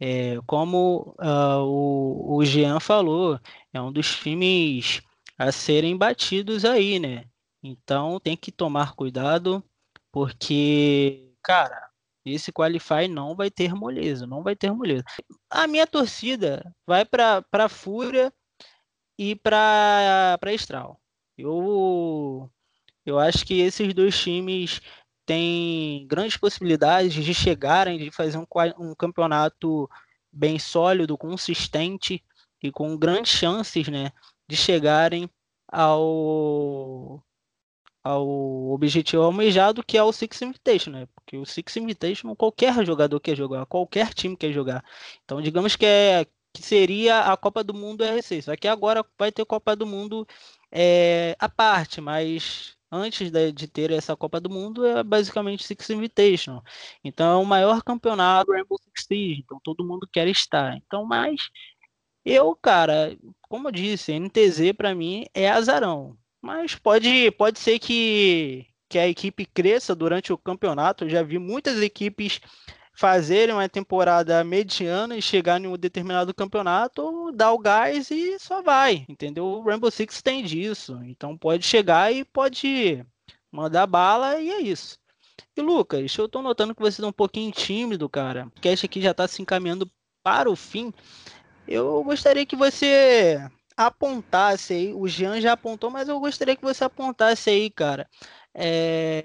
É, 0.00 0.36
como 0.46 1.16
uh, 1.20 1.64
o, 1.64 2.36
o 2.36 2.44
Jean 2.44 2.80
falou, 2.80 3.40
é 3.72 3.80
um 3.80 3.92
dos 3.92 4.16
times 4.18 5.00
a 5.38 5.52
serem 5.52 5.96
batidos 5.96 6.64
aí, 6.64 6.98
né? 6.98 7.24
Então 7.62 8.20
tem 8.20 8.36
que 8.36 8.52
tomar 8.52 8.94
cuidado, 8.94 9.64
porque, 10.10 11.32
cara, 11.42 11.91
esse 12.24 12.52
qualify 12.52 13.08
não 13.08 13.34
vai 13.34 13.50
ter 13.50 13.74
moleza, 13.74 14.26
não 14.26 14.42
vai 14.42 14.54
ter 14.56 14.70
moleza. 14.72 15.04
A 15.50 15.66
minha 15.66 15.86
torcida 15.86 16.74
vai 16.86 17.04
para 17.04 17.68
Fúria 17.68 18.32
e 19.18 19.36
para 19.36 20.38
Estral. 20.52 21.00
Eu 21.36 22.50
eu 23.04 23.18
acho 23.18 23.44
que 23.44 23.60
esses 23.60 23.92
dois 23.94 24.18
times 24.20 24.80
têm 25.26 26.06
grandes 26.06 26.36
possibilidades 26.36 27.12
de 27.14 27.34
chegarem, 27.34 27.98
de 27.98 28.10
fazer 28.10 28.38
um, 28.38 28.46
um 28.78 28.94
campeonato 28.94 29.88
bem 30.32 30.58
sólido, 30.58 31.18
consistente 31.18 32.24
e 32.62 32.70
com 32.70 32.96
grandes 32.96 33.32
chances, 33.32 33.88
né, 33.88 34.12
de 34.48 34.56
chegarem 34.56 35.28
ao 35.68 37.22
ao 38.04 38.70
objetivo 38.70 39.22
almejado, 39.22 39.84
que 39.84 39.96
é 39.96 40.02
o 40.02 40.12
Six 40.12 40.42
Invitation, 40.42 40.90
né? 40.90 41.08
Porque 41.14 41.36
o 41.36 41.46
Six 41.46 41.76
Invitation 41.76 42.34
qualquer 42.34 42.84
jogador 42.84 43.20
quer 43.20 43.36
jogar, 43.36 43.66
qualquer 43.66 44.12
time 44.14 44.36
quer 44.36 44.52
jogar. 44.52 44.84
Então, 45.24 45.40
digamos 45.40 45.76
que 45.76 45.86
é 45.86 46.26
que 46.52 46.62
seria 46.62 47.20
a 47.20 47.36
Copa 47.36 47.64
do 47.64 47.74
Mundo 47.74 48.04
RC. 48.04 48.42
Só 48.42 48.56
que 48.56 48.68
agora 48.68 49.04
vai 49.18 49.32
ter 49.32 49.44
Copa 49.44 49.74
do 49.74 49.86
Mundo 49.86 50.26
é, 50.70 51.36
à 51.38 51.48
parte, 51.48 52.00
mas 52.00 52.76
antes 52.90 53.30
de, 53.30 53.52
de, 53.52 53.66
ter 53.66 53.90
essa 53.90 54.16
Copa 54.16 54.40
do 54.40 54.50
Mundo 54.50 54.84
é 54.86 55.02
basicamente 55.02 55.64
Six 55.64 55.90
Invitation. 55.90 56.62
Então 57.02 57.32
é 57.32 57.42
o 57.42 57.46
maior 57.46 57.82
campeonato 57.82 58.52
Rainbow 58.52 58.78
Six 58.82 59.06
Siege, 59.06 59.42
então 59.44 59.58
todo 59.62 59.84
mundo 59.84 60.06
quer 60.12 60.28
estar. 60.28 60.76
Então, 60.76 61.04
mas 61.06 61.48
eu, 62.24 62.54
cara, 62.56 63.16
como 63.42 63.68
eu 63.68 63.72
disse, 63.72 64.12
NTZ 64.18 64.72
para 64.76 64.94
mim 64.94 65.26
é 65.34 65.50
azarão. 65.50 66.16
Mas 66.42 66.74
pode, 66.74 67.30
pode 67.30 67.60
ser 67.60 67.78
que, 67.78 68.66
que 68.88 68.98
a 68.98 69.06
equipe 69.06 69.46
cresça 69.46 69.94
durante 69.94 70.32
o 70.32 70.38
campeonato. 70.38 71.04
Eu 71.04 71.08
já 71.08 71.22
vi 71.22 71.38
muitas 71.38 71.80
equipes 71.80 72.40
fazerem 72.92 73.54
uma 73.54 73.68
temporada 73.68 74.42
mediana 74.44 75.16
e 75.16 75.22
chegar 75.22 75.60
em 75.60 75.66
um 75.68 75.78
determinado 75.78 76.34
campeonato, 76.34 77.30
dar 77.32 77.52
o 77.52 77.58
gás 77.58 78.10
e 78.10 78.38
só 78.38 78.60
vai, 78.60 79.06
entendeu? 79.08 79.44
O 79.44 79.62
Rainbow 79.62 79.90
Six 79.90 80.20
tem 80.20 80.44
disso. 80.44 81.00
Então 81.04 81.38
pode 81.38 81.64
chegar 81.64 82.12
e 82.12 82.24
pode 82.24 83.04
mandar 83.50 83.86
bala 83.86 84.40
e 84.40 84.50
é 84.50 84.60
isso. 84.60 84.98
E 85.56 85.60
Lucas, 85.62 86.16
eu 86.16 86.28
tô 86.28 86.42
notando 86.42 86.74
que 86.74 86.82
você 86.82 87.00
tá 87.00 87.08
um 87.08 87.12
pouquinho 87.12 87.52
tímido, 87.52 88.08
cara. 88.08 88.46
O 88.56 88.60
cast 88.60 88.84
aqui 88.84 89.00
já 89.00 89.14
tá 89.14 89.28
se 89.28 89.40
encaminhando 89.40 89.90
para 90.22 90.50
o 90.50 90.56
fim. 90.56 90.92
Eu 91.68 92.02
gostaria 92.02 92.44
que 92.44 92.56
você 92.56 93.38
apontasse 93.86 94.72
aí, 94.72 94.94
o 94.94 95.06
Jean 95.08 95.40
já 95.40 95.52
apontou, 95.52 95.90
mas 95.90 96.08
eu 96.08 96.18
gostaria 96.20 96.56
que 96.56 96.62
você 96.62 96.84
apontasse 96.84 97.50
aí, 97.50 97.70
cara, 97.70 98.08
é, 98.54 99.24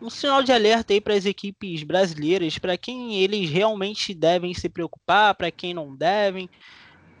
um 0.00 0.10
sinal 0.10 0.42
de 0.42 0.52
alerta 0.52 0.92
aí 0.92 1.00
para 1.00 1.14
as 1.14 1.26
equipes 1.26 1.82
brasileiras, 1.82 2.58
para 2.58 2.76
quem 2.76 3.16
eles 3.16 3.50
realmente 3.50 4.14
devem 4.14 4.54
se 4.54 4.68
preocupar, 4.68 5.34
para 5.34 5.50
quem 5.50 5.74
não 5.74 5.94
devem, 5.96 6.48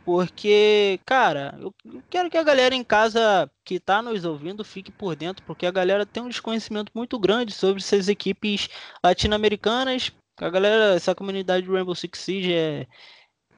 porque, 0.04 1.00
cara, 1.06 1.56
eu 1.58 1.74
quero 2.10 2.28
que 2.28 2.36
a 2.36 2.42
galera 2.42 2.74
em 2.74 2.84
casa 2.84 3.50
que 3.64 3.76
está 3.76 4.02
nos 4.02 4.24
ouvindo 4.24 4.62
fique 4.62 4.92
por 4.92 5.16
dentro, 5.16 5.42
porque 5.46 5.64
a 5.64 5.70
galera 5.70 6.04
tem 6.04 6.22
um 6.22 6.28
desconhecimento 6.28 6.92
muito 6.94 7.18
grande 7.18 7.52
sobre 7.52 7.80
essas 7.82 8.06
equipes 8.08 8.68
latino-americanas. 9.02 10.12
A 10.36 10.50
galera, 10.50 10.94
essa 10.94 11.14
comunidade 11.14 11.64
do 11.66 11.72
Rainbow 11.72 11.94
Six 11.94 12.18
Siege 12.18 12.52
é, 12.52 12.86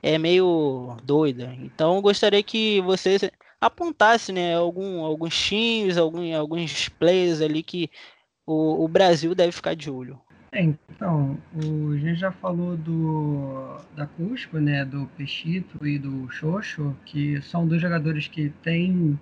é 0.07 0.19
meio 0.19 0.97
doida. 1.03 1.53
Então 1.61 2.01
gostaria 2.01 2.41
que 2.41 2.81
você 2.83 3.19
apontasse 3.61 4.33
né, 4.33 4.55
algum, 4.55 5.05
alguns 5.05 5.37
times, 5.37 5.99
algum, 5.99 6.35
alguns 6.37 6.89
players 6.91 7.41
ali 7.41 7.61
que 7.61 7.91
o, 8.47 8.85
o 8.85 8.89
Brasil 8.89 9.35
deve 9.35 9.51
ficar 9.51 9.75
de 9.75 9.91
olho. 9.91 10.17
então, 10.55 11.37
o, 11.53 11.91
a 11.91 11.99
gente 11.99 12.21
já 12.21 12.31
falou 12.31 12.77
do 12.77 13.79
da 13.97 14.07
Cusco, 14.07 14.59
né, 14.59 14.85
do 14.85 15.07
Pechito 15.17 15.85
e 15.85 15.99
do 15.99 16.31
Xoxo, 16.31 16.97
que 17.05 17.43
são 17.43 17.67
dois 17.67 17.83
jogadores 17.83 18.29
que 18.29 18.51
têm 18.63 19.19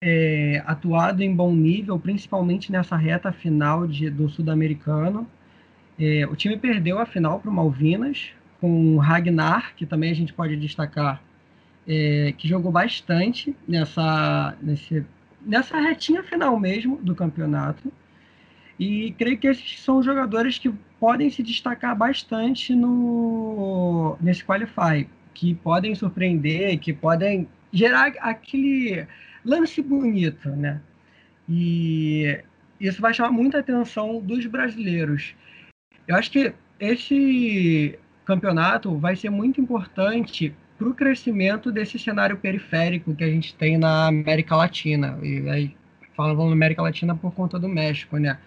é, 0.00 0.62
atuado 0.66 1.22
em 1.22 1.34
bom 1.34 1.52
nível, 1.52 1.98
principalmente 1.98 2.72
nessa 2.72 2.96
reta 2.96 3.30
final 3.30 3.86
de, 3.86 4.08
do 4.08 4.26
Sul-Americano. 4.30 5.28
É, 5.98 6.26
o 6.26 6.34
time 6.34 6.56
perdeu 6.56 6.98
a 6.98 7.04
final 7.04 7.40
para 7.40 7.50
o 7.50 7.52
Malvinas, 7.52 8.30
com 8.60 8.96
o 8.96 8.98
Ragnar, 8.98 9.74
que 9.76 9.86
também 9.86 10.10
a 10.10 10.14
gente 10.14 10.32
pode 10.32 10.56
destacar, 10.56 11.22
é, 11.86 12.34
que 12.36 12.48
jogou 12.48 12.72
bastante 12.72 13.54
nessa, 13.66 14.56
nesse, 14.60 15.04
nessa 15.40 15.78
retinha 15.78 16.22
final 16.22 16.58
mesmo 16.58 16.96
do 16.98 17.14
campeonato. 17.14 17.92
E 18.78 19.12
creio 19.18 19.38
que 19.38 19.48
esses 19.48 19.80
são 19.80 20.02
jogadores 20.02 20.58
que 20.58 20.70
podem 21.00 21.30
se 21.30 21.42
destacar 21.42 21.96
bastante 21.96 22.74
no 22.74 24.16
nesse 24.20 24.44
qualify, 24.44 25.08
que 25.34 25.54
podem 25.54 25.94
surpreender, 25.94 26.78
que 26.78 26.92
podem 26.92 27.48
gerar 27.72 28.12
aquele 28.20 29.06
lance 29.44 29.82
bonito, 29.82 30.48
né? 30.50 30.80
E 31.48 32.40
isso 32.80 33.00
vai 33.00 33.12
chamar 33.12 33.32
muita 33.32 33.58
atenção 33.58 34.20
dos 34.20 34.46
brasileiros. 34.46 35.34
Eu 36.06 36.16
acho 36.16 36.30
que 36.30 36.52
esse 36.78 37.98
campeonato 38.28 38.96
vai 38.98 39.16
ser 39.16 39.30
muito 39.30 39.60
importante 39.60 40.54
para 40.78 40.88
o 40.88 40.94
crescimento 40.94 41.72
desse 41.72 41.98
cenário 41.98 42.36
periférico 42.36 43.14
que 43.14 43.24
a 43.24 43.28
gente 43.28 43.54
tem 43.54 43.76
na 43.76 44.06
América 44.06 44.54
Latina. 44.54 45.18
E 45.22 45.48
aí 45.48 45.76
falando 46.16 46.44
na 46.46 46.52
América 46.52 46.82
Latina 46.82 47.14
por 47.14 47.32
conta 47.32 47.58
do 47.58 47.68
México, 47.68 48.18
né? 48.18 48.38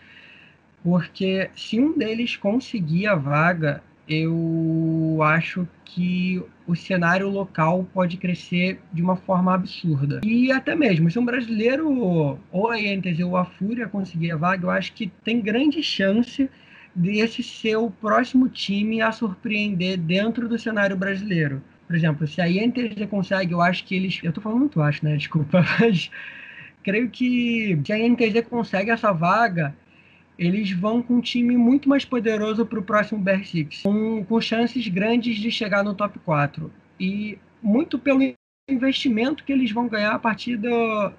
porque 0.83 1.49
se 1.55 1.79
um 1.79 1.97
deles 1.97 2.35
conseguir 2.35 3.07
a 3.07 3.15
vaga, 3.15 3.81
eu 4.07 5.19
acho 5.23 5.67
que 5.85 6.41
o 6.65 6.75
cenário 6.75 7.29
local 7.29 7.85
pode 7.93 8.17
crescer 8.17 8.79
de 8.91 9.01
uma 9.01 9.15
forma 9.15 9.53
absurda. 9.53 10.21
E 10.23 10.51
até 10.51 10.75
mesmo, 10.75 11.09
se 11.09 11.19
um 11.19 11.25
brasileiro, 11.25 12.37
ou 12.51 12.69
a 12.69 12.79
Entes 12.79 13.19
ou 13.19 13.35
a 13.35 13.45
Fúria 13.45 13.87
conseguir 13.87 14.31
a 14.31 14.37
vaga, 14.37 14.65
eu 14.65 14.71
acho 14.71 14.93
que 14.93 15.11
tem 15.23 15.41
grande 15.41 15.83
chance 15.83 16.49
desse 16.93 17.41
ser 17.41 17.77
o 17.77 17.89
próximo 17.89 18.49
time 18.49 19.01
a 19.01 19.11
surpreender 19.11 19.97
dentro 19.97 20.47
do 20.47 20.59
cenário 20.59 20.95
brasileiro. 20.95 21.61
Por 21.87 21.95
exemplo, 21.95 22.27
se 22.27 22.41
a 22.41 22.49
INTZ 22.49 23.05
consegue, 23.09 23.53
eu 23.53 23.61
acho 23.61 23.83
que 23.83 23.95
eles. 23.95 24.19
Eu 24.23 24.31
tô 24.31 24.41
falando 24.41 24.59
muito 24.59 24.81
acho, 24.81 25.03
né? 25.03 25.15
Desculpa, 25.15 25.63
mas 25.79 26.09
creio 26.83 27.09
que 27.09 27.79
se 27.85 27.91
a 27.91 27.99
INTZ 27.99 28.47
consegue 28.49 28.91
essa 28.91 29.11
vaga, 29.11 29.75
eles 30.37 30.71
vão 30.71 31.01
com 31.01 31.15
um 31.15 31.21
time 31.21 31.55
muito 31.57 31.87
mais 31.87 32.05
poderoso 32.05 32.65
para 32.65 32.79
o 32.79 32.83
próximo 32.83 33.23
BR6, 33.23 33.83
com, 33.83 34.23
com 34.25 34.41
chances 34.41 34.87
grandes 34.87 35.37
de 35.37 35.51
chegar 35.51 35.83
no 35.83 35.93
top 35.93 36.17
4. 36.19 36.71
E 36.99 37.37
muito 37.61 37.99
pelo 37.99 38.21
investimento 38.67 39.43
que 39.43 39.51
eles 39.51 39.71
vão 39.71 39.87
ganhar 39.87 40.13
a 40.13 40.19
partir 40.19 40.57
do, 40.57 41.11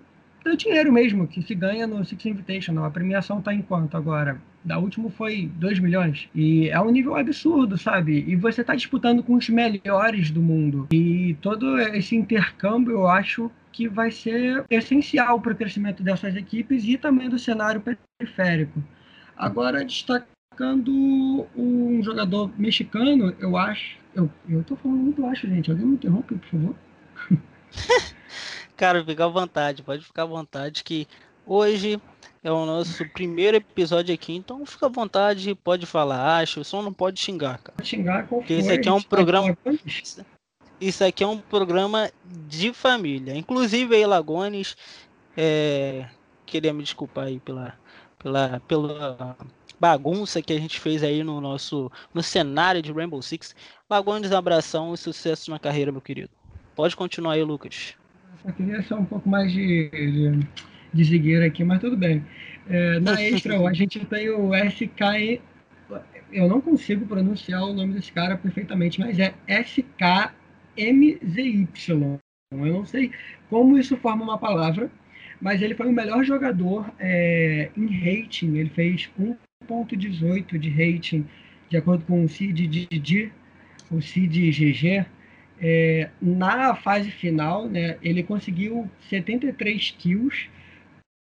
do 0.45 0.57
dinheiro 0.57 0.93
mesmo, 0.93 1.29
que 1.29 1.43
se 1.43 1.55
ganha 1.55 1.87
no 1.87 2.05
Six 2.05 2.27
Invitational. 2.27 2.85
A 2.85 2.91
premiação 2.91 3.39
está 3.39 3.55
em 3.55 3.63
quanto 3.63 3.97
agora? 3.97 4.41
Da 4.65 4.79
última 4.79 5.11
foi 5.11 5.51
2 5.57 5.81
milhões. 5.81 6.29
E 6.35 6.69
é 6.69 6.81
um 6.81 6.91
nível 6.91 7.17
absurdo, 7.17 7.77
sabe? 7.77 8.25
E 8.29 8.37
você 8.37 8.61
está 8.61 8.75
disputando 8.75 9.23
com 9.23 9.35
os 9.35 9.49
melhores 9.49 10.31
do 10.31 10.41
mundo. 10.41 10.89
E 10.93 11.37
todo 11.41 11.79
esse 11.79 12.15
intercâmbio, 12.15 12.93
eu 12.93 13.09
acho 13.09 13.51
que 13.73 13.89
vai 13.89 14.11
ser 14.11 14.65
essencial 14.71 15.41
para 15.41 15.53
o 15.53 15.57
crescimento 15.57 16.03
dessas 16.03 16.37
equipes 16.37 16.85
e 16.85 16.97
também 16.97 17.29
do 17.29 17.39
cenário 17.39 17.83
periférico. 18.21 18.83
Agora, 19.37 19.85
destacando 19.85 21.47
um 21.57 22.01
jogador 22.03 22.53
mexicano, 22.59 23.35
eu 23.41 23.57
acho. 23.57 23.97
Eu, 24.15 24.31
eu 24.49 24.63
tô 24.63 24.77
falando 24.77 25.01
muito 25.01 25.27
acho, 25.27 25.49
gente. 25.49 25.71
Alguém 25.71 25.87
me 25.87 25.95
interrompe, 25.95 26.35
por 26.37 26.49
favor? 26.49 26.75
Cara, 28.77 29.05
fica 29.05 29.25
à 29.25 29.29
vontade, 29.29 29.83
pode 29.83 30.05
ficar 30.05 30.23
à 30.23 30.27
vontade 30.27 30.85
que 30.85 31.07
hoje 31.47 32.01
é 32.43 32.51
o 32.51 32.67
nosso 32.67 33.09
primeiro 33.11 33.57
episódio 33.57 34.15
aqui, 34.15 34.35
então 34.35 34.65
fica 34.67 34.87
à 34.87 34.89
vontade, 34.89 35.55
pode 35.55 35.87
falar, 35.87 36.39
acho, 36.39 36.65
só 36.65 36.83
não 36.83 36.93
pode 36.93 37.21
xingar, 37.21 37.59
cara. 37.59 37.77
Pode 37.77 37.89
xingar 37.89 38.27
qual 38.27 38.41
Porque 38.41 38.55
isso 38.55 38.73
aqui 38.73 38.89
é 38.89 38.93
um 38.93 39.03
programa. 39.03 39.57
Isso 40.81 41.05
aqui 41.05 41.23
é 41.23 41.27
um 41.27 41.39
programa 41.39 42.11
de 42.25 42.73
família. 42.73 43.37
Inclusive 43.37 43.95
aí, 43.95 44.05
Lagones, 44.05 44.77
é... 45.37 46.07
queria 46.45 46.73
me 46.73 46.83
desculpar 46.83 47.27
aí 47.27 47.39
pela 47.39 47.79
pela, 48.23 48.61
pela 48.67 49.37
bagunça 49.79 50.41
que 50.41 50.53
a 50.53 50.59
gente 50.59 50.79
fez 50.79 51.03
aí 51.03 51.25
no 51.25 51.41
nosso 51.41 51.91
no 52.15 52.23
cenário 52.23 52.81
de 52.81 52.93
Rainbow 52.93 53.21
Six. 53.21 53.55
Lagones, 53.91 54.33
abração 54.33 54.95
e 54.95 54.97
sucesso 54.97 55.51
na 55.51 55.59
carreira, 55.59 55.93
meu 55.93 56.01
querido. 56.01 56.31
Pode 56.75 56.97
continuar 56.97 57.35
aí, 57.35 57.43
Lucas. 57.43 57.95
Só 58.43 58.51
queria 58.53 58.83
só 58.83 58.97
um 58.97 59.05
pouco 59.05 59.29
mais 59.29 59.53
de, 59.53 59.91
de, 59.91 60.49
de 60.93 61.05
zigueira 61.05 61.47
aqui, 61.47 61.65
mas 61.65 61.81
tudo 61.81 61.97
bem. 61.97 62.25
É, 62.69 63.01
na 63.01 63.21
extra, 63.21 63.59
a 63.59 63.73
gente 63.73 64.05
tem 64.07 64.31
o 64.31 64.51
SK. 64.55 65.41
Eu 66.33 66.49
não 66.49 66.61
consigo 66.61 67.07
pronunciar 67.07 67.63
o 67.63 67.73
nome 67.73 67.95
desse 67.95 68.13
cara 68.13 68.37
perfeitamente, 68.37 69.01
mas 69.01 69.19
é 69.19 69.35
SKMZY. 69.49 70.29
Eu 72.51 72.67
não 72.67 72.85
sei 72.85 73.11
como 73.49 73.79
isso 73.79 73.97
forma 73.97 74.25
uma 74.25 74.39
palavra, 74.39 74.91
mas 75.41 75.61
ele 75.61 75.75
foi 75.75 75.87
o 75.87 75.93
melhor 75.93 76.25
jogador 76.25 76.91
é, 76.99 77.71
em 77.77 77.87
rating. 77.87 78.57
Ele 78.57 78.71
fez 78.71 79.11
1.18 79.69 80.59
de 80.59 80.71
rating, 80.71 81.27
de 81.69 81.77
acordo 81.77 82.05
com 82.05 82.25
o 82.25 82.29
CID 82.29 82.89
o 83.91 84.01
CID 84.01 84.51
GG. 84.51 85.07
É, 85.65 86.09
na 86.21 86.75
fase 86.75 87.11
final, 87.11 87.69
né, 87.69 87.97
ele 88.03 88.23
conseguiu 88.23 88.91
73 89.09 89.95
kills, 89.99 90.49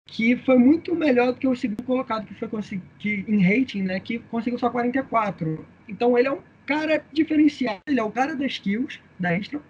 que 0.08 0.38
foi 0.38 0.58
muito 0.58 0.96
melhor 0.96 1.34
do 1.34 1.40
que 1.40 1.48
o 1.48 1.56
segundo 1.56 1.84
colocado, 1.84 2.26
que 2.26 2.34
foi 2.34 2.50
que, 2.98 3.26
em 3.28 3.44
rating, 3.44 3.84
né, 3.84 4.00
que 4.00 4.20
conseguiu 4.20 4.58
só 4.58 4.70
44. 4.70 5.66
Então 5.88 6.18
ele 6.18 6.30
é 6.30 6.32
um 6.32 6.40
cara 6.66 7.04
diferenciado, 7.12 7.82
ele 7.86 8.00
é 8.00 8.04
o 8.04 8.12
cara 8.12 8.36
das 8.36 8.58
kills 8.58 9.00
da 9.20 9.34
Extra, 9.34 9.62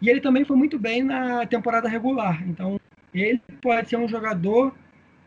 e 0.00 0.08
ele 0.10 0.20
também 0.20 0.44
foi 0.44 0.56
muito 0.56 0.78
bem 0.78 1.02
na 1.02 1.46
temporada 1.46 1.88
regular. 1.88 2.46
Então 2.46 2.78
ele 3.14 3.40
pode 3.62 3.88
ser 3.88 3.96
um 3.96 4.06
jogador 4.06 4.74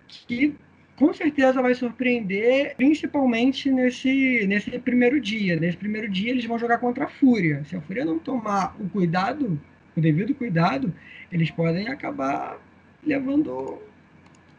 que 0.08 0.56
com 0.96 1.14
certeza 1.14 1.62
vai 1.62 1.74
surpreender, 1.74 2.76
principalmente 2.78 3.70
nesse, 3.70 4.46
nesse 4.48 4.78
primeiro 4.80 5.20
dia. 5.20 5.60
Nesse 5.60 5.76
primeiro 5.76 6.10
dia 6.10 6.32
eles 6.32 6.46
vão 6.46 6.58
jogar 6.58 6.78
contra 6.78 7.06
a 7.06 7.10
Fúria. 7.10 7.64
Se 7.66 7.76
a 7.76 7.82
Fúria 7.82 8.06
não 8.06 8.20
tomar 8.20 8.76
o 8.80 8.88
cuidado, 8.90 9.60
o 9.96 10.02
devido 10.02 10.34
cuidado, 10.36 10.94
eles 11.32 11.52
podem 11.52 11.88
acabar 11.88 12.58
levando 13.04 13.82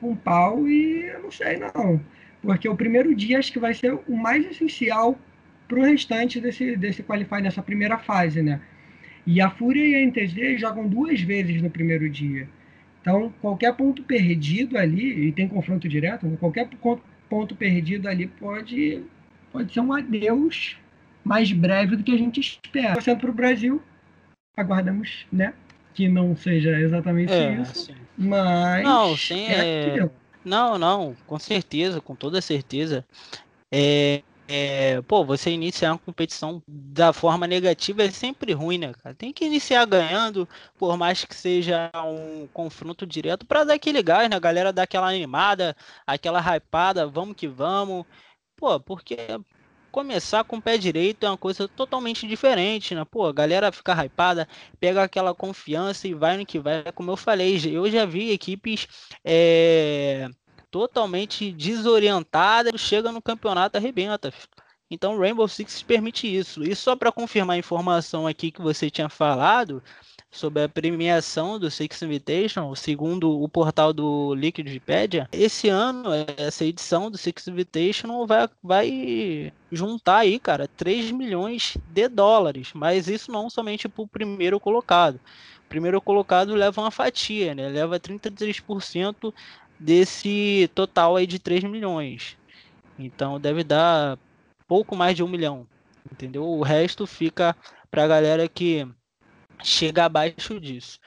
um 0.02 0.14
pau 0.14 0.66
e 0.68 1.04
eu 1.04 1.22
não 1.22 1.30
sei 1.30 1.58
não. 1.58 2.00
Porque 2.42 2.68
o 2.68 2.76
primeiro 2.76 3.14
dia 3.14 3.38
acho 3.38 3.52
que 3.52 3.58
vai 3.58 3.74
ser 3.74 3.98
o 4.06 4.16
mais 4.16 4.44
essencial 4.44 5.18
para 5.66 5.78
o 5.78 5.82
restante 5.82 6.40
desse, 6.40 6.76
desse 6.76 7.02
qualify, 7.02 7.40
nessa 7.40 7.62
primeira 7.62 7.98
fase, 7.98 8.42
né? 8.42 8.60
E 9.26 9.40
a 9.40 9.50
Fúria 9.50 9.84
e 9.84 9.96
a 9.96 10.06
NTZ 10.06 10.60
jogam 10.60 10.86
duas 10.86 11.20
vezes 11.20 11.60
no 11.60 11.68
primeiro 11.68 12.08
dia. 12.08 12.48
Então, 13.00 13.32
qualquer 13.40 13.74
ponto 13.74 14.02
perdido 14.02 14.78
ali, 14.78 15.28
e 15.28 15.32
tem 15.32 15.48
confronto 15.48 15.88
direto, 15.88 16.26
né? 16.26 16.36
qualquer 16.38 16.68
ponto 17.28 17.56
perdido 17.56 18.08
ali 18.08 18.26
pode, 18.26 19.02
pode 19.52 19.72
ser 19.72 19.80
um 19.80 19.92
adeus 19.92 20.76
mais 21.24 21.50
breve 21.52 21.96
do 21.96 22.04
que 22.04 22.12
a 22.12 22.18
gente 22.18 22.40
espera. 22.40 22.94
Passando 22.94 23.20
para 23.20 23.30
o 23.30 23.34
Brasil, 23.34 23.82
aguardamos 24.56 25.26
né, 25.32 25.52
que 25.96 26.08
não 26.08 26.36
seja 26.36 26.78
exatamente 26.78 27.32
é, 27.32 27.54
isso, 27.54 27.86
sim. 27.86 27.94
mas. 28.18 28.84
Não, 28.84 29.16
sim, 29.16 29.46
é... 29.46 29.98
é... 29.98 30.10
Não, 30.44 30.78
não, 30.78 31.16
com 31.26 31.38
certeza, 31.38 32.00
com 32.00 32.14
toda 32.14 32.40
certeza. 32.40 33.04
É, 33.72 34.22
é, 34.46 35.02
pô, 35.02 35.24
você 35.24 35.50
iniciar 35.50 35.92
uma 35.92 35.98
competição 35.98 36.62
da 36.68 37.12
forma 37.12 37.48
negativa 37.48 38.04
é 38.04 38.10
sempre 38.10 38.52
ruim, 38.52 38.78
né, 38.78 38.92
cara? 39.02 39.14
Tem 39.14 39.32
que 39.32 39.44
iniciar 39.44 39.84
ganhando, 39.86 40.48
por 40.78 40.96
mais 40.96 41.24
que 41.24 41.34
seja 41.34 41.90
um 41.96 42.46
confronto 42.52 43.04
direto, 43.04 43.44
para 43.44 43.64
dar 43.64 43.74
aquele 43.74 44.02
gás, 44.02 44.30
né? 44.30 44.36
A 44.36 44.40
galera 44.40 44.72
dar 44.72 44.84
aquela 44.84 45.08
animada, 45.08 45.74
aquela 46.06 46.40
hypada, 46.40 47.08
vamos 47.08 47.34
que 47.34 47.48
vamos. 47.48 48.04
Pô, 48.56 48.78
porque 48.78 49.16
começar 49.96 50.44
com 50.44 50.58
o 50.58 50.62
pé 50.62 50.76
direito 50.76 51.24
é 51.24 51.30
uma 51.30 51.38
coisa 51.38 51.66
totalmente 51.66 52.26
diferente, 52.26 52.94
né? 52.94 53.02
Pô, 53.02 53.24
a 53.24 53.32
galera 53.32 53.72
fica 53.72 54.04
hypada, 54.04 54.46
pega 54.78 55.02
aquela 55.02 55.34
confiança 55.34 56.06
e 56.06 56.12
vai 56.12 56.36
no 56.36 56.44
que 56.44 56.58
vai. 56.58 56.84
Como 56.92 57.10
eu 57.10 57.16
falei, 57.16 57.58
eu 57.72 57.90
já 57.90 58.04
vi 58.04 58.30
equipes. 58.30 58.86
É 59.24 60.28
totalmente 60.70 61.50
desorientada, 61.50 62.76
chega 62.76 63.10
no 63.10 63.22
campeonato 63.22 63.78
arrebenta. 63.78 64.30
Então 64.90 65.18
Rainbow 65.18 65.48
Six 65.48 65.82
permite 65.82 66.26
isso. 66.26 66.62
E 66.62 66.76
só 66.76 66.94
para 66.94 67.10
confirmar 67.10 67.56
a 67.56 67.58
informação 67.58 68.26
aqui 68.26 68.50
que 68.50 68.60
você 68.60 68.90
tinha 68.90 69.08
falado, 69.08 69.82
sobre 70.30 70.62
a 70.62 70.68
premiação 70.68 71.58
do 71.58 71.70
Six 71.70 72.02
Invitation, 72.02 72.74
segundo 72.74 73.40
o 73.40 73.48
portal 73.48 73.92
do 73.92 74.34
Liquidpedia, 74.34 75.28
esse 75.32 75.68
ano, 75.68 76.10
essa 76.36 76.64
edição 76.64 77.10
do 77.10 77.16
Six 77.16 77.48
Invitation 77.48 78.26
vai, 78.26 78.48
vai 78.62 79.52
juntar 79.72 80.18
aí, 80.18 80.38
cara, 80.38 80.68
3 80.68 81.10
milhões 81.10 81.76
de 81.88 82.08
dólares, 82.08 82.72
mas 82.74 83.08
isso 83.08 83.32
não 83.32 83.48
somente 83.48 83.88
para 83.88 84.02
o 84.02 84.08
primeiro 84.08 84.60
colocado. 84.60 85.16
O 85.16 85.68
primeiro 85.68 86.00
colocado 86.00 86.54
leva 86.54 86.80
uma 86.80 86.90
fatia, 86.90 87.54
né? 87.54 87.68
Leva 87.68 87.98
33% 87.98 89.32
desse 89.78 90.70
total 90.74 91.16
aí 91.16 91.26
de 91.26 91.38
3 91.38 91.64
milhões. 91.64 92.36
Então 92.98 93.40
deve 93.40 93.64
dar 93.64 94.18
pouco 94.68 94.94
mais 94.96 95.16
de 95.16 95.22
um 95.22 95.28
milhão, 95.28 95.66
entendeu? 96.10 96.44
O 96.44 96.62
resto 96.62 97.06
fica 97.06 97.56
para 97.90 98.04
a 98.04 98.08
galera 98.08 98.48
que 98.48 98.86
chega 99.62 100.04
abaixo 100.04 100.60
disso. 100.60 100.98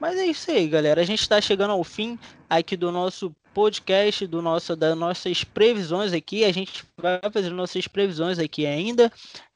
Mas 0.00 0.16
é 0.18 0.26
isso 0.26 0.50
aí, 0.50 0.66
galera. 0.66 1.00
A 1.00 1.04
gente 1.04 1.20
está 1.20 1.40
chegando 1.40 1.72
ao 1.72 1.84
fim 1.84 2.18
aqui 2.48 2.76
do 2.76 2.90
nosso 2.90 3.34
podcast, 3.52 4.26
do 4.26 4.40
nosso, 4.40 4.74
das 4.74 4.96
nossas 4.96 5.44
previsões 5.44 6.12
aqui. 6.12 6.44
A 6.44 6.52
gente 6.52 6.84
vai 6.96 7.20
fazer 7.32 7.50
nossas 7.50 7.86
previsões 7.86 8.38
aqui 8.38 8.64
ainda. 8.64 9.12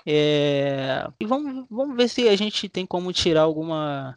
É... 0.07 1.07
E 1.18 1.24
vamos, 1.24 1.66
vamos 1.70 1.96
ver 1.96 2.09
se 2.09 2.28
a 2.28 2.37
gente 2.37 2.68
tem 2.68 2.85
como 2.85 3.12
tirar 3.12 3.42
alguma 3.42 4.16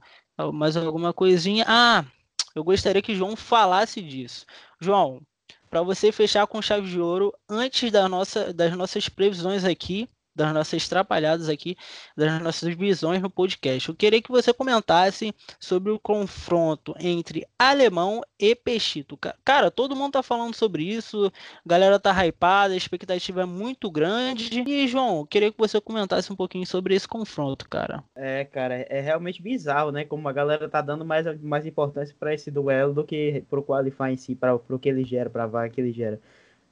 mais 0.53 0.77
alguma 0.77 1.13
coisinha. 1.13 1.65
Ah, 1.67 2.05
eu 2.53 2.63
gostaria 2.63 3.01
que 3.01 3.15
João 3.15 3.35
falasse 3.35 4.01
disso. 4.01 4.45
João, 4.79 5.21
para 5.69 5.81
você 5.81 6.11
fechar 6.11 6.45
com 6.47 6.61
chave 6.61 6.89
de 6.89 6.99
ouro 6.99 7.33
antes 7.49 7.91
da 7.91 8.07
nossa, 8.07 8.53
das 8.53 8.75
nossas 8.75 9.09
previsões 9.09 9.63
aqui, 9.63 10.07
das 10.37 10.53
nossas 10.53 10.87
trapalhadas 10.87 11.49
aqui, 11.49 11.75
das 12.15 12.39
nossas 12.39 12.75
visões 12.75 13.19
no 13.21 13.29
podcast. 13.29 13.89
Eu 13.89 13.95
queria 13.95 14.21
que 14.21 14.31
você 14.31 14.53
comentasse 14.53 15.33
sobre 15.59 15.91
o 15.91 15.99
confronto 15.99 16.93
entre 16.99 17.47
alemão 17.57 18.21
e 18.39 18.53
Peixito. 18.53 19.17
Cara, 19.43 19.71
todo 19.71 19.95
mundo 19.95 20.13
tá 20.13 20.21
falando 20.21 20.53
sobre 20.53 20.83
isso, 20.83 21.25
a 21.25 21.31
galera 21.67 21.99
tá 21.99 22.13
hypada, 22.23 22.75
a 22.75 22.77
expectativa 22.77 23.41
é 23.41 23.45
muito 23.45 23.89
grande. 23.89 24.63
E, 24.67 24.87
João, 24.87 25.21
eu 25.21 25.25
queria 25.25 25.51
que 25.51 25.57
você 25.57 25.81
comentasse 25.81 26.31
um 26.31 26.35
pouquinho 26.35 26.67
sobre 26.67 26.93
esse 26.93 27.07
confronto, 27.07 27.67
cara. 27.67 28.03
É, 28.15 28.45
cara, 28.45 28.75
é 28.75 29.01
realmente 29.01 29.41
bizarro, 29.41 29.91
né? 29.91 30.05
Como 30.05 30.29
a 30.29 30.33
galera 30.33 30.69
tá 30.69 30.81
dando 30.81 31.03
mais, 31.03 31.25
mais 31.41 31.65
importância 31.65 32.15
para 32.19 32.31
esse 32.31 32.51
duelo 32.51 32.93
do 32.93 33.03
que 33.03 33.43
pro 33.49 33.63
qualify 33.63 34.11
em 34.11 34.17
si, 34.17 34.35
para 34.35 34.53
o 34.53 34.79
que 34.79 34.87
ele 34.87 35.03
gera, 35.03 35.31
pra 35.31 35.47
vaga 35.47 35.69
que 35.69 35.81
ele 35.81 35.91
gera. 35.91 36.21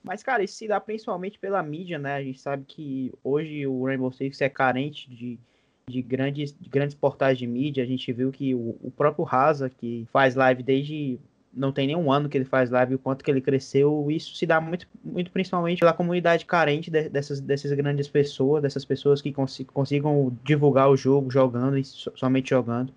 Mas, 0.06 0.22
cara, 0.22 0.44
isso 0.44 0.54
se 0.54 0.68
dá 0.68 0.80
principalmente 0.80 1.40
pela 1.40 1.64
mídia, 1.64 1.98
né? 1.98 2.14
A 2.14 2.24
gente 2.24 2.40
sabe 2.40 2.64
que 2.68 3.12
hoje 3.24 3.66
o 3.66 3.86
Rainbow 3.86 4.12
Six 4.12 4.40
é 4.40 4.48
carente 4.48 5.10
de, 5.10 5.40
de, 5.90 6.02
grandes, 6.02 6.56
de 6.58 6.70
grandes 6.70 6.96
portais 6.96 7.40
de 7.40 7.48
mídia. 7.48 7.84
A 7.84 7.88
gente 7.88 8.14
viu 8.14 8.32
que 8.32 8.54
o, 8.54 8.78
o 8.84 8.92
próprio 8.96 9.26
Rasa, 9.26 9.68
que 9.68 10.08
faz 10.12 10.36
live 10.36 10.62
desde 10.62 11.20
não 11.52 11.72
tem 11.72 11.88
nenhum 11.88 12.12
ano 12.12 12.28
que 12.28 12.38
ele 12.38 12.46
faz 12.46 12.70
live, 12.70 12.96
o 12.96 13.00
quanto 13.00 13.24
que 13.24 13.32
ele 13.32 13.40
cresceu, 13.40 14.08
isso 14.12 14.36
se 14.36 14.46
dá 14.46 14.60
muito, 14.60 14.86
muito 15.02 15.32
principalmente 15.32 15.80
pela 15.80 15.94
comunidade 15.94 16.46
carente 16.46 16.92
de, 16.92 17.08
dessas, 17.08 17.40
dessas 17.40 17.72
grandes 17.72 18.10
pessoas, 18.10 18.62
dessas 18.62 18.84
pessoas 18.84 19.22
que 19.22 19.32
cons 19.32 19.66
consigam 19.74 20.38
divulgar 20.44 20.90
o 20.90 20.98
jogo 20.98 21.32
jogando 21.32 21.78
e 21.78 21.84
so, 21.86 22.12
somente 22.16 22.50
jogando. 22.50 22.94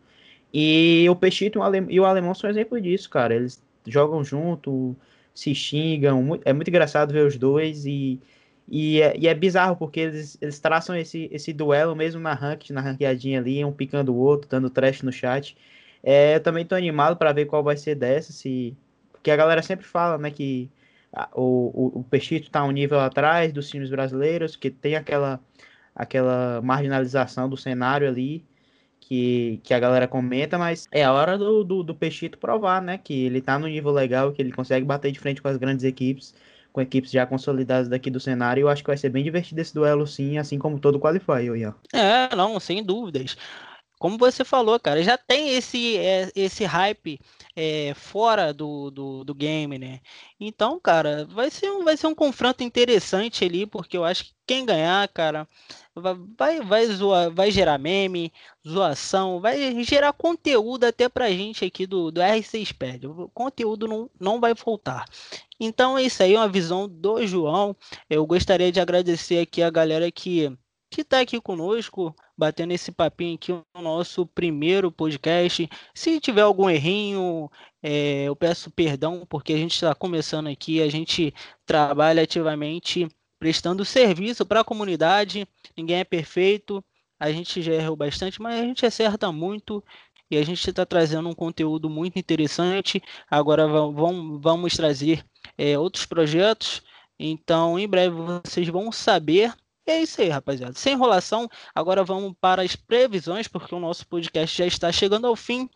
E 0.53 1.07
o 1.09 1.15
Peixito 1.15 1.61
e 1.89 2.01
o 2.01 2.05
Alemão 2.05 2.35
são 2.35 2.51
exemplo 2.51 2.81
disso, 2.81 3.09
cara. 3.09 3.35
Eles 3.35 3.63
jogam 3.87 4.25
junto, 4.25 4.97
se 5.39 5.55
xingam. 5.55 6.41
É 6.45 6.53
muito 6.53 6.69
engraçado 6.69 7.13
ver 7.13 7.25
os 7.25 7.37
dois 7.37 7.87
e, 7.87 8.21
e, 8.67 9.01
é, 9.01 9.17
e 9.17 9.29
é 9.29 9.35
bizarro 9.35 9.77
porque 9.77 10.01
eles, 10.01 10.37
eles 10.41 10.59
traçam 10.59 10.97
esse, 10.97 11.29
esse 11.33 11.53
duelo 11.53 11.95
mesmo 11.95 12.21
na 12.21 12.35
rank, 12.35 12.71
na 12.71 12.81
ranqueadinha 12.81 13.39
ali, 13.39 13.65
um 13.65 13.73
picando 13.73 14.13
o 14.13 14.17
outro, 14.19 14.51
dando 14.51 14.69
trash 14.69 15.03
no 15.03 15.13
chat. 15.13 15.57
É, 16.03 16.35
eu 16.35 16.41
também 16.43 16.65
tô 16.67 16.75
animado 16.75 17.17
para 17.17 17.33
ver 17.33 17.47
qual 17.47 17.63
vai 17.63 17.77
ser 17.77 17.95
dessa, 17.95 18.33
se 18.33 18.77
porque 19.13 19.31
a 19.31 19.37
galera 19.37 19.63
sempre 19.63 19.87
fala, 19.87 20.19
né, 20.19 20.31
que 20.31 20.69
o, 21.35 21.99
o, 21.99 22.01
o 22.01 22.05
Peixito 22.05 22.51
tá 22.51 22.65
um 22.65 22.71
nível 22.73 22.99
atrás 23.01 23.53
dos 23.53 23.69
times 23.71 23.91
brasileiros, 23.91 24.57
que 24.57 24.71
tem 24.71 24.97
aquela 24.97 25.41
aquela 25.95 26.61
marginalização 26.63 27.49
do 27.49 27.57
cenário 27.57 28.09
ali 28.09 28.45
que, 29.09 29.59
que 29.65 29.73
a 29.73 29.81
galera 29.81 30.07
comenta, 30.07 30.59
mas 30.59 30.87
é 30.93 31.03
a 31.03 31.11
hora 31.11 31.39
do, 31.39 31.65
do, 31.65 31.83
do 31.83 31.95
Peixito 31.95 32.37
provar, 32.37 32.83
né? 32.83 32.99
Que 32.99 33.25
ele 33.25 33.41
tá 33.41 33.59
no 33.59 33.67
nível 33.67 33.91
legal, 33.91 34.33
que 34.33 34.43
ele 34.43 34.53
consegue 34.53 34.85
bater 34.85 35.11
de 35.11 35.19
frente 35.19 35.41
com 35.41 35.49
as 35.49 35.57
grandes 35.57 35.83
equipes, 35.83 36.35
com 36.75 36.83
equipes 36.83 37.11
já 37.11 37.25
consolidadas 37.25 37.89
daqui 37.89 38.11
do 38.11 38.21
cenário. 38.21 38.61
Eu 38.61 38.69
acho 38.69 38.83
que 38.83 38.91
vai 38.91 38.99
ser 38.99 39.09
bem 39.09 39.25
divertido 39.25 39.63
esse 39.63 39.73
duelo, 39.73 40.07
sim, 40.07 40.37
assim 40.37 40.59
como 40.59 40.79
todo 40.79 40.97
o 40.97 41.01
Qualify, 41.01 41.43
Ian. 41.43 41.75
É, 41.95 42.37
não, 42.37 42.61
sem 42.61 42.85
dúvidas. 42.85 43.35
Como 43.99 44.17
você 44.17 44.45
falou, 44.45 44.79
cara, 44.79 45.03
já 45.03 45.19
tem 45.19 45.55
esse, 45.57 45.97
é, 45.97 46.31
esse 46.37 46.65
hype 46.65 47.21
é, 47.57 47.93
fora 47.95 48.53
do, 48.55 48.91
do, 48.91 49.25
do, 49.25 49.35
game, 49.35 49.77
né? 49.79 50.01
Então, 50.39 50.79
cara, 50.79 51.27
vai 51.27 51.51
ser, 51.51 51.71
um, 51.71 51.85
vai 51.85 51.97
ser 51.97 52.07
um 52.07 52.15
confronto 52.15 52.63
interessante 52.63 53.45
ali, 53.45 53.67
porque 53.67 53.97
eu 53.97 54.05
acho 54.05 54.25
que 54.27 54.33
quem 54.47 54.65
ganhar, 54.65 55.07
cara, 55.09 55.49
vai, 55.95 56.61
vai, 56.61 56.87
zoar, 56.87 57.31
vai 57.31 57.51
gerar 57.51 57.77
meme, 57.77 58.33
zoação, 58.67 59.41
vai 59.41 59.83
gerar 59.85 60.13
conteúdo 60.13 60.85
até 60.85 61.09
pra 61.09 61.31
gente 61.31 61.65
aqui 61.65 61.87
do, 61.87 62.11
do 62.11 62.21
R6 62.21 62.73
Pad. 62.73 63.07
O 63.07 63.29
conteúdo 63.35 63.89
não, 63.89 64.11
não 64.19 64.41
vai 64.41 64.55
faltar. 64.55 65.07
Então 65.61 65.99
é 65.99 66.03
isso 66.05 66.23
aí, 66.23 66.37
uma 66.37 66.49
visão 66.49 66.89
do 66.89 67.27
João. 67.27 67.77
Eu 68.09 68.25
gostaria 68.27 68.71
de 68.71 68.81
agradecer 68.81 69.41
aqui 69.41 69.63
a 69.63 69.71
galera 69.71 70.11
que 70.11 70.57
que 70.91 71.03
está 71.03 71.21
aqui 71.21 71.41
conosco, 71.41 72.15
batendo 72.39 72.73
esse 72.73 72.93
papinho 72.93 73.35
aqui 73.35 73.53
no 73.53 73.83
nosso 73.83 74.25
primeiro 74.25 74.93
podcast. 74.93 75.69
Se 75.93 76.21
tiver 76.21 76.43
algum 76.43 76.71
errinho, 76.71 77.51
é, 77.83 78.25
eu 78.25 78.37
peço 78.37 78.71
perdão, 78.71 79.27
porque 79.29 79.53
a 79.53 79.57
gente 79.57 79.75
está 79.75 79.93
começando 79.93 80.47
aqui, 80.47 80.81
a 80.81 80.89
gente 80.89 81.35
trabalha 81.67 82.23
ativamente 82.23 83.09
prestando 83.41 83.85
serviço 83.85 84.47
para 84.47 84.61
a 84.61 84.65
comunidade. 84.65 85.49
Ninguém 85.77 85.99
é 85.99 86.05
perfeito, 86.05 86.83
a 87.19 87.33
gente 87.33 87.61
já 87.61 87.73
errou 87.75 87.97
bastante, 87.97 88.41
mas 88.41 88.61
a 88.61 88.63
gente 88.63 88.87
acerta 88.87 89.33
muito 89.33 89.83
e 90.31 90.37
a 90.37 90.45
gente 90.45 90.69
está 90.69 90.87
trazendo 90.87 91.29
um 91.29 91.35
conteúdo 91.35 91.91
muito 91.91 92.21
interessante. 92.21 93.03
Agora 93.29 93.67
vamos, 93.67 94.41
vamos 94.41 94.77
trazer 94.77 95.25
é, 95.57 95.77
outros 95.77 96.07
projetos. 96.07 96.83
Então, 97.19 97.77
em 97.77 97.89
breve 97.89 98.15
vocês 98.15 98.69
vão 98.69 98.93
saber. 98.93 99.53
E 99.89 99.91
é 99.91 100.03
isso 100.03 100.21
aí, 100.21 100.29
rapaziada. 100.29 100.75
Sem 100.75 100.93
enrolação, 100.93 101.49
agora 101.75 102.05
vamos 102.05 102.35
para 102.39 102.61
as 102.61 102.77
previsões, 102.77 103.49
porque 103.49 103.75
o 103.75 103.81
nosso 103.81 104.07
podcast 104.07 104.59
já 104.59 104.67
está 104.67 104.93
chegando 104.93 105.27
ao 105.27 105.35
fim. 105.35 105.67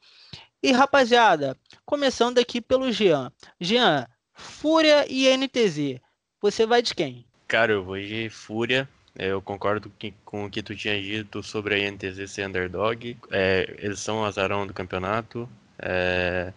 E, 0.63 0.71
rapaziada, 0.71 1.57
começando 1.87 2.37
aqui 2.37 2.61
pelo 2.61 2.93
Jean. 2.93 3.33
Jean, 3.59 4.07
Fúria 4.35 5.07
e 5.11 5.35
NTZ. 5.35 5.99
Você 6.43 6.67
vai 6.67 6.83
de 6.83 6.95
quem? 6.95 7.25
Cara, 7.49 7.73
eu 7.73 7.83
vou 7.83 7.99
de 7.99 8.29
Fúria. 8.29 8.87
Eu 9.17 9.41
concordo 9.41 9.91
com 10.27 10.45
o 10.45 10.51
que 10.51 10.63
tu 10.63 10.77
tinha 10.77 11.01
dito 11.01 11.43
sobre 11.43 11.75
a 11.75 11.79
INTZ 11.79 12.31
ser 12.31 12.47
underdog. 12.47 13.17
É, 13.31 13.77
eles 13.79 14.01
são 14.01 14.21
o 14.21 14.25
azarão 14.27 14.67
do 14.67 14.75
campeonato. 14.75 15.49
É, 15.79 16.53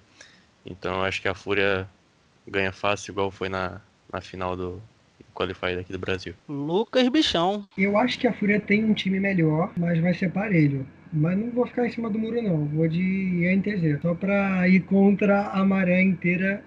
então 0.65 1.01
acho 1.01 1.21
que 1.21 1.29
a 1.29 1.33
Fúria 1.33 1.89
ganha 2.45 2.73
fácil, 2.73 3.13
igual 3.13 3.31
foi 3.31 3.47
na, 3.47 3.79
na 4.11 4.19
final 4.19 4.57
do 4.57 4.81
Qualify 5.35 5.75
daqui 5.75 5.91
do 5.91 5.99
Brasil. 5.99 6.33
Lucas 6.47 7.07
Bichão. 7.09 7.67
Eu 7.77 7.97
acho 7.97 8.17
que 8.17 8.27
a 8.27 8.33
Fúria 8.33 8.59
tem 8.59 8.83
um 8.83 8.93
time 8.93 9.19
melhor, 9.19 9.71
mas 9.77 9.99
vai 9.99 10.13
ser 10.13 10.31
parelho. 10.31 10.87
Mas 11.13 11.37
não 11.37 11.51
vou 11.51 11.67
ficar 11.67 11.85
em 11.85 11.91
cima 11.91 12.09
do 12.09 12.17
muro, 12.17 12.41
não. 12.41 12.65
Vou 12.65 12.87
de 12.87 13.01
INTZ. 13.01 14.01
Só 14.01 14.15
pra 14.15 14.67
ir 14.67 14.81
contra 14.81 15.49
a 15.49 15.63
maré 15.63 16.01
inteira 16.01 16.63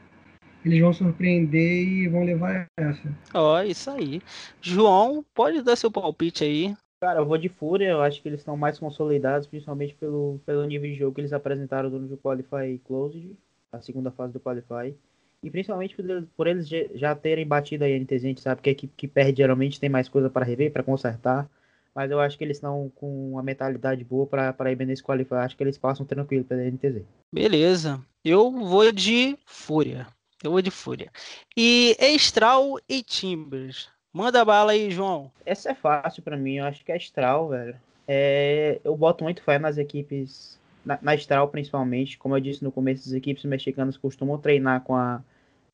eles 0.65 0.81
vão 0.81 0.93
surpreender 0.93 1.83
e 1.83 2.09
vão 2.09 2.25
levar 2.25 2.67
essa. 2.77 3.03
Ó, 3.33 3.57
oh, 3.57 3.63
isso 3.63 3.91
aí. 3.91 4.21
João, 4.61 5.25
pode 5.35 5.63
dar 5.63 5.77
seu 5.77 5.91
palpite 5.91 6.45
aí. 6.45 6.77
Cara, 7.01 7.21
eu 7.21 7.27
vou 7.27 7.39
de 7.39 7.49
Fúria, 7.49 7.91
eu 7.91 8.03
acho 8.03 8.21
que 8.21 8.29
eles 8.29 8.41
estão 8.41 8.57
mais 8.57 8.79
consolidados, 8.79 9.47
principalmente 9.47 9.95
pelo, 9.95 10.41
pelo 10.45 10.67
nível 10.67 10.91
de 10.91 10.97
jogo 10.97 11.15
que 11.15 11.21
eles 11.21 11.33
apresentaram 11.33 11.89
durante 11.89 12.13
o 12.13 12.19
Qualify 12.19 12.81
Closed, 12.85 13.37
a 13.73 13.81
segunda 13.81 14.11
fase 14.11 14.33
do 14.33 14.41
Qualify. 14.41 14.95
E 15.43 15.51
principalmente 15.51 15.97
por 16.37 16.47
eles, 16.47 16.69
já 16.95 17.15
terem 17.15 17.47
batido 17.47 17.85
a 17.85 17.89
INTZ, 17.89 18.13
a 18.13 18.19
gente 18.19 18.41
sabe 18.41 18.61
que 18.61 18.69
a 18.69 18.73
equipe 18.73 18.93
que 18.97 19.07
perde 19.07 19.39
geralmente 19.39 19.79
tem 19.79 19.89
mais 19.89 20.09
coisa 20.09 20.29
para 20.29 20.45
rever, 20.45 20.73
para 20.73 20.83
consertar. 20.83 21.49
Mas 21.95 22.11
eu 22.11 22.21
acho 22.21 22.37
que 22.37 22.45
eles 22.45 22.57
estão 22.57 22.93
com 22.95 23.33
uma 23.33 23.43
mentalidade 23.43 24.05
boa 24.05 24.27
para 24.27 24.73
ir 24.73 24.77
bem 24.77 24.87
nesse 24.87 25.03
Qualify. 25.03 25.35
Acho 25.37 25.57
que 25.57 25.63
eles 25.63 25.79
passam 25.79 26.07
tranquilo 26.07 26.45
pela 26.45 26.65
INTZ. 26.65 27.03
Beleza. 27.33 28.01
Eu 28.25 28.51
vou 28.51 28.93
de 28.93 29.37
Fúria. 29.45 30.07
Eu 30.43 30.53
vou 30.53 30.63
de 30.63 30.71
Fúria. 30.71 31.11
E 31.57 31.97
Estral 31.99 32.79
e 32.89 33.03
Timbers. 33.03 33.89
Manda 34.13 34.45
bala 34.45 34.73
aí, 34.73 34.91
João. 34.91 35.31
Essa 35.45 35.71
é 35.71 35.75
fácil 35.75 36.23
para 36.23 36.37
mim. 36.37 36.57
Eu 36.57 36.67
acho 36.67 36.85
que 36.85 36.93
é 36.93 36.97
Estral, 36.97 37.49
velho. 37.49 37.77
É, 38.07 38.81
eu 38.85 38.97
boto 38.97 39.25
muito 39.25 39.43
fé 39.43 39.59
nas 39.59 39.77
equipes, 39.77 40.59
na, 40.89 40.99
na 41.03 41.15
Estral 41.15 41.49
principalmente. 41.49 42.17
Como 42.19 42.35
eu 42.35 42.41
disse 42.41 42.65
no 42.65 42.73
começo, 42.73 43.07
as 43.07 43.15
equipes 43.15 43.45
mexicanas 43.45 43.97
costumam 43.99 44.39
treinar 44.39 44.81
com 44.83 44.97
a, 44.97 45.23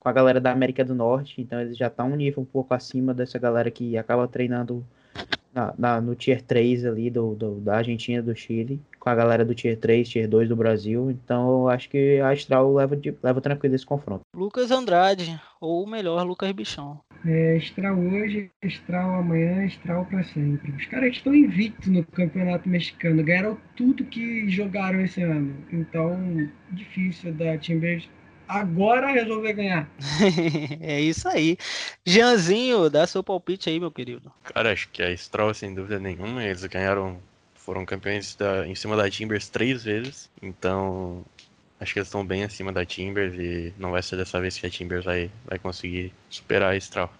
com 0.00 0.08
a 0.08 0.12
galera 0.12 0.40
da 0.40 0.50
América 0.50 0.84
do 0.84 0.94
Norte. 0.94 1.40
Então 1.40 1.60
eles 1.60 1.76
já 1.78 1.86
estão 1.86 2.10
um 2.12 2.16
nível 2.16 2.42
um 2.42 2.46
pouco 2.46 2.74
acima 2.74 3.14
dessa 3.14 3.38
galera 3.38 3.70
que 3.70 3.96
acaba 3.96 4.26
treinando 4.26 4.84
na, 5.54 5.74
na, 5.78 6.00
no 6.00 6.14
Tier 6.14 6.42
3 6.42 6.84
ali 6.84 7.10
do, 7.10 7.34
do, 7.34 7.60
da 7.60 7.76
Argentina 7.76 8.22
do 8.22 8.34
Chile, 8.34 8.80
com 8.98 9.08
a 9.08 9.14
galera 9.14 9.44
do 9.44 9.54
Tier 9.54 9.78
3, 9.78 10.08
Tier 10.08 10.28
2 10.28 10.48
do 10.48 10.56
Brasil. 10.56 11.10
Então 11.10 11.62
eu 11.62 11.68
acho 11.68 11.88
que 11.88 12.20
a 12.20 12.30
Astral 12.30 12.74
leva, 12.74 12.96
de, 12.96 13.14
leva 13.22 13.40
tranquilo 13.40 13.74
esse 13.74 13.86
confronto. 13.86 14.22
Lucas 14.34 14.70
Andrade, 14.70 15.40
ou 15.60 15.86
melhor, 15.86 16.26
Lucas 16.26 16.50
Bichão. 16.52 17.00
É, 17.24 17.56
Astral 17.56 17.98
hoje, 17.98 18.50
Astral 18.62 19.14
amanhã, 19.14 19.64
Astral 19.64 20.04
para 20.06 20.24
sempre. 20.24 20.72
Os 20.72 20.84
caras 20.86 21.12
estão 21.12 21.34
invictos 21.34 21.88
no 21.88 22.04
Campeonato 22.04 22.68
Mexicano, 22.68 23.22
ganharam 23.22 23.56
tudo 23.76 24.04
que 24.04 24.48
jogaram 24.50 25.00
esse 25.00 25.22
ano. 25.22 25.54
Então, 25.72 26.50
difícil 26.70 27.32
da 27.32 27.56
Timbers 27.56 28.08
agora 28.48 29.12
resolver 29.12 29.52
ganhar. 29.52 29.88
é 30.80 31.00
isso 31.00 31.28
aí. 31.28 31.56
Jeanzinho, 32.04 32.88
dá 32.90 33.06
seu 33.06 33.22
palpite 33.22 33.68
aí, 33.68 33.80
meu 33.80 33.90
querido. 33.90 34.32
Cara, 34.44 34.72
acho 34.72 34.88
que 34.90 35.02
a 35.02 35.16
Stroll, 35.16 35.54
sem 35.54 35.74
dúvida 35.74 35.98
nenhuma, 35.98 36.44
eles 36.44 36.64
ganharam, 36.64 37.18
foram 37.54 37.84
campeões 37.84 38.34
da, 38.34 38.66
em 38.66 38.74
cima 38.74 38.96
da 38.96 39.10
Timbers 39.10 39.48
três 39.48 39.84
vezes, 39.84 40.30
então 40.42 41.24
acho 41.80 41.92
que 41.92 41.98
eles 41.98 42.08
estão 42.08 42.24
bem 42.24 42.44
acima 42.44 42.72
da 42.72 42.84
Timbers 42.84 43.34
e 43.34 43.72
não 43.78 43.90
vai 43.90 44.02
ser 44.02 44.16
dessa 44.16 44.40
vez 44.40 44.58
que 44.58 44.66
a 44.66 44.70
Timbers 44.70 45.04
vai, 45.04 45.30
vai 45.46 45.58
conseguir 45.58 46.12
superar 46.30 46.74
a 46.74 46.80
Stroll. 46.80 47.10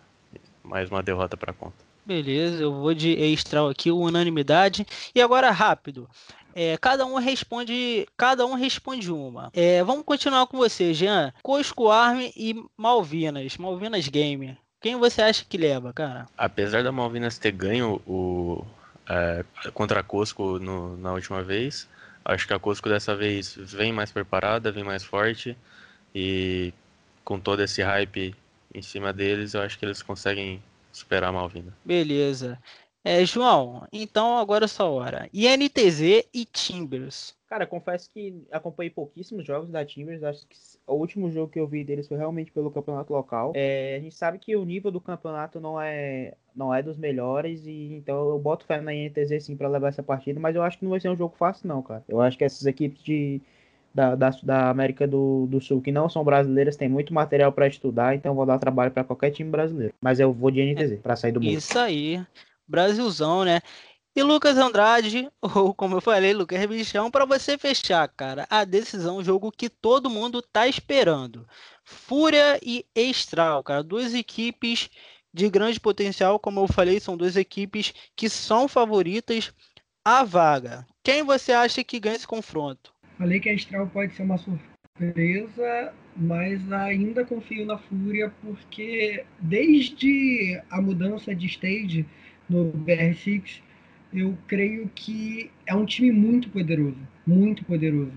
Mais 0.63 0.91
uma 0.91 1.03
derrota 1.03 1.37
para 1.37 1.53
conta. 1.53 1.85
Beleza, 2.07 2.63
eu 2.63 2.73
vou 2.73 2.93
de 2.93 3.13
Estral 3.13 3.69
aqui, 3.71 3.91
unanimidade. 3.91 4.87
E 5.15 5.23
agora 5.23 5.51
rápido. 5.51 6.07
É, 6.55 6.77
cada 6.79 7.05
um 7.05 7.17
responde, 7.17 8.07
cada 8.17 8.47
um 8.47 8.55
responde 8.55 9.11
uma. 9.11 9.51
É, 9.53 9.83
vamos 9.83 10.05
continuar 10.05 10.47
com 10.47 10.57
você, 10.57 10.95
Jean. 10.95 11.33
Cosco 11.43 11.91
Army 11.91 12.33
e 12.37 12.55
Malvinas, 12.77 13.57
Malvinas 13.57 14.09
Game. 14.09 14.57
Quem 14.81 14.97
você 14.97 15.23
acha 15.23 15.45
que 15.45 15.57
leva, 15.57 15.93
cara? 15.93 16.27
Apesar 16.37 16.85
da 16.85 16.93
Malvinas 16.93 17.39
ter 17.39 17.53
ganho 17.53 18.01
o 18.07 18.65
é, 19.09 19.45
contra 19.73 20.01
a 20.01 20.03
Cosco 20.03 20.59
no, 20.59 20.97
na 20.97 21.13
última 21.13 21.43
vez, 21.43 21.89
acho 22.25 22.47
que 22.47 22.55
a 22.55 22.59
Cosco 22.59 22.89
dessa 22.89 23.17
vez 23.17 23.55
vem 23.57 23.93
mais 23.93 24.13
preparada, 24.13 24.71
vem 24.71 24.85
mais 24.85 25.03
forte 25.03 25.57
e 26.15 26.73
com 27.25 27.41
todo 27.41 27.63
esse 27.63 27.83
hype 27.83 28.35
em 28.75 28.83
cima 28.83 29.13
deles, 29.13 29.55
eu 29.55 29.63
acho 29.63 29.79
que 29.79 29.85
eles 29.85 30.03
conseguem 30.03 30.63
superar 30.93 31.31
a 31.31 31.33
Malvina. 31.33 31.77
Beleza. 31.85 32.59
É, 33.05 33.23
João, 33.27 33.87
então 33.93 34.39
agora 34.39 34.65
é 34.65 34.69
sua 34.69 34.87
hora. 34.87 35.29
INTZ 35.31 36.27
e 36.33 36.47
Timbers. 36.47 37.37
Cara, 37.47 37.67
confesso 37.67 38.09
que 38.11 38.43
acompanhei 38.51 38.89
pouquíssimos 38.89 39.47
jogos 39.47 39.71
da 39.71 39.85
Timbers. 39.85 40.23
Acho 40.23 40.47
que 40.47 40.57
o 40.87 40.95
último 40.95 41.31
jogo 41.31 41.53
que 41.53 41.61
eu 41.61 41.67
vi 41.67 41.85
deles 41.85 42.09
foi 42.09 42.17
realmente 42.17 42.51
pelo 42.51 42.71
campeonato 42.71 43.13
local. 43.13 43.53
É, 43.55 43.97
a 43.97 44.01
gente 44.01 44.15
sabe 44.15 44.39
que 44.39 44.57
o 44.57 44.65
nível 44.65 44.91
do 44.91 45.03
campeonato 45.03 45.61
não 45.61 45.79
é, 45.79 46.33
não 46.57 46.75
é 46.75 46.83
dos 46.83 46.97
melhores. 46.97 47.67
e 47.67 47.93
Então 47.93 48.31
eu 48.31 48.39
boto 48.39 48.65
fé 48.65 48.81
na 48.81 48.95
INTZ 48.95 49.45
sim 49.45 49.55
para 49.55 49.69
levar 49.69 49.89
essa 49.89 50.03
partida. 50.03 50.41
Mas 50.41 50.57
eu 50.57 50.63
acho 50.63 50.79
que 50.79 50.85
não 50.85 50.91
vai 50.91 50.99
ser 50.99 51.11
um 51.11 51.17
jogo 51.17 51.37
fácil, 51.37 51.69
não, 51.69 51.83
cara. 51.83 52.03
Eu 52.09 52.23
acho 52.23 52.39
que 52.39 52.45
essas 52.45 52.65
equipes 52.65 53.05
de, 53.05 53.41
da, 53.95 54.15
da, 54.15 54.31
da, 54.43 54.71
América 54.71 55.07
do, 55.07 55.47
do 55.47 55.61
Sul 55.61 55.83
que 55.83 55.93
não 55.93 56.09
são 56.09 56.25
brasileiras 56.25 56.77
têm 56.77 56.89
muito 56.89 57.13
material 57.13 57.53
para 57.53 57.69
estudar, 57.69 58.17
então 58.17 58.35
vou 58.35 58.47
dar 58.47 58.59
trabalho 58.59 58.91
para 58.91 59.05
qualquer 59.05 59.31
time 59.31 59.51
brasileiro. 59.51 59.95
Mas 60.01 60.19
eu 60.19 60.33
vou 60.33 60.51
de 60.51 60.61
NTZ 60.61 60.93
é, 60.93 60.97
para 60.97 61.15
sair 61.15 61.33
do 61.33 61.41
mundo. 61.41 61.53
Isso 61.53 61.79
aí. 61.79 62.25
Brasilzão, 62.67 63.45
né? 63.45 63.61
E 64.17 64.23
Lucas 64.23 64.57
Andrade, 64.57 65.29
ou 65.43 65.75
como 65.75 65.97
eu 65.97 66.01
falei, 66.01 66.33
Lucas 66.33 66.65
Bichão, 66.67 67.11
para 67.11 67.25
você 67.25 67.59
fechar, 67.59 68.07
cara, 68.09 68.47
a 68.49 68.65
decisão, 68.65 69.17
o 69.17 69.25
jogo 69.25 69.51
que 69.51 69.69
todo 69.69 70.09
mundo 70.09 70.41
tá 70.41 70.69
esperando. 70.69 71.47
Fúria 71.83 72.61
e 72.63 72.87
Estral, 72.95 73.63
cara, 73.65 73.83
duas 73.83 74.15
equipes 74.15 74.89
de 75.33 75.51
grande 75.51 75.81
potencial, 75.81 76.39
como 76.39 76.61
eu 76.61 76.69
falei, 76.69 77.01
são 77.01 77.17
duas 77.17 77.37
equipes 77.37 77.93
que 78.15 78.29
são 78.29 78.69
favoritas 78.69 79.53
à 80.05 80.23
vaga. 80.23 80.87
Quem 81.03 81.25
você 81.25 81.53
acha 81.53 81.83
que 81.83 81.99
ganha 81.99 82.15
esse 82.15 82.27
confronto? 82.27 82.95
Falei 83.19 83.41
que 83.41 83.49
a 83.49 83.55
Estral 83.55 83.89
pode 83.89 84.15
ser 84.15 84.23
uma 84.23 84.39
surpresa, 84.39 85.93
mas 86.17 86.73
ainda 86.73 87.25
confio 87.25 87.67
na 87.67 87.79
Fúria 87.79 88.33
porque 88.41 89.25
desde 89.41 90.63
a 90.71 90.81
mudança 90.81 91.35
de 91.35 91.47
stage 91.47 92.07
no 92.49 92.73
BR6, 92.73 93.63
eu 94.13 94.37
creio 94.47 94.91
que 94.95 95.51
é 95.67 95.75
um 95.75 95.85
time 95.85 96.11
muito 96.13 96.49
poderoso, 96.49 96.99
muito 97.27 97.65
poderoso. 97.65 98.13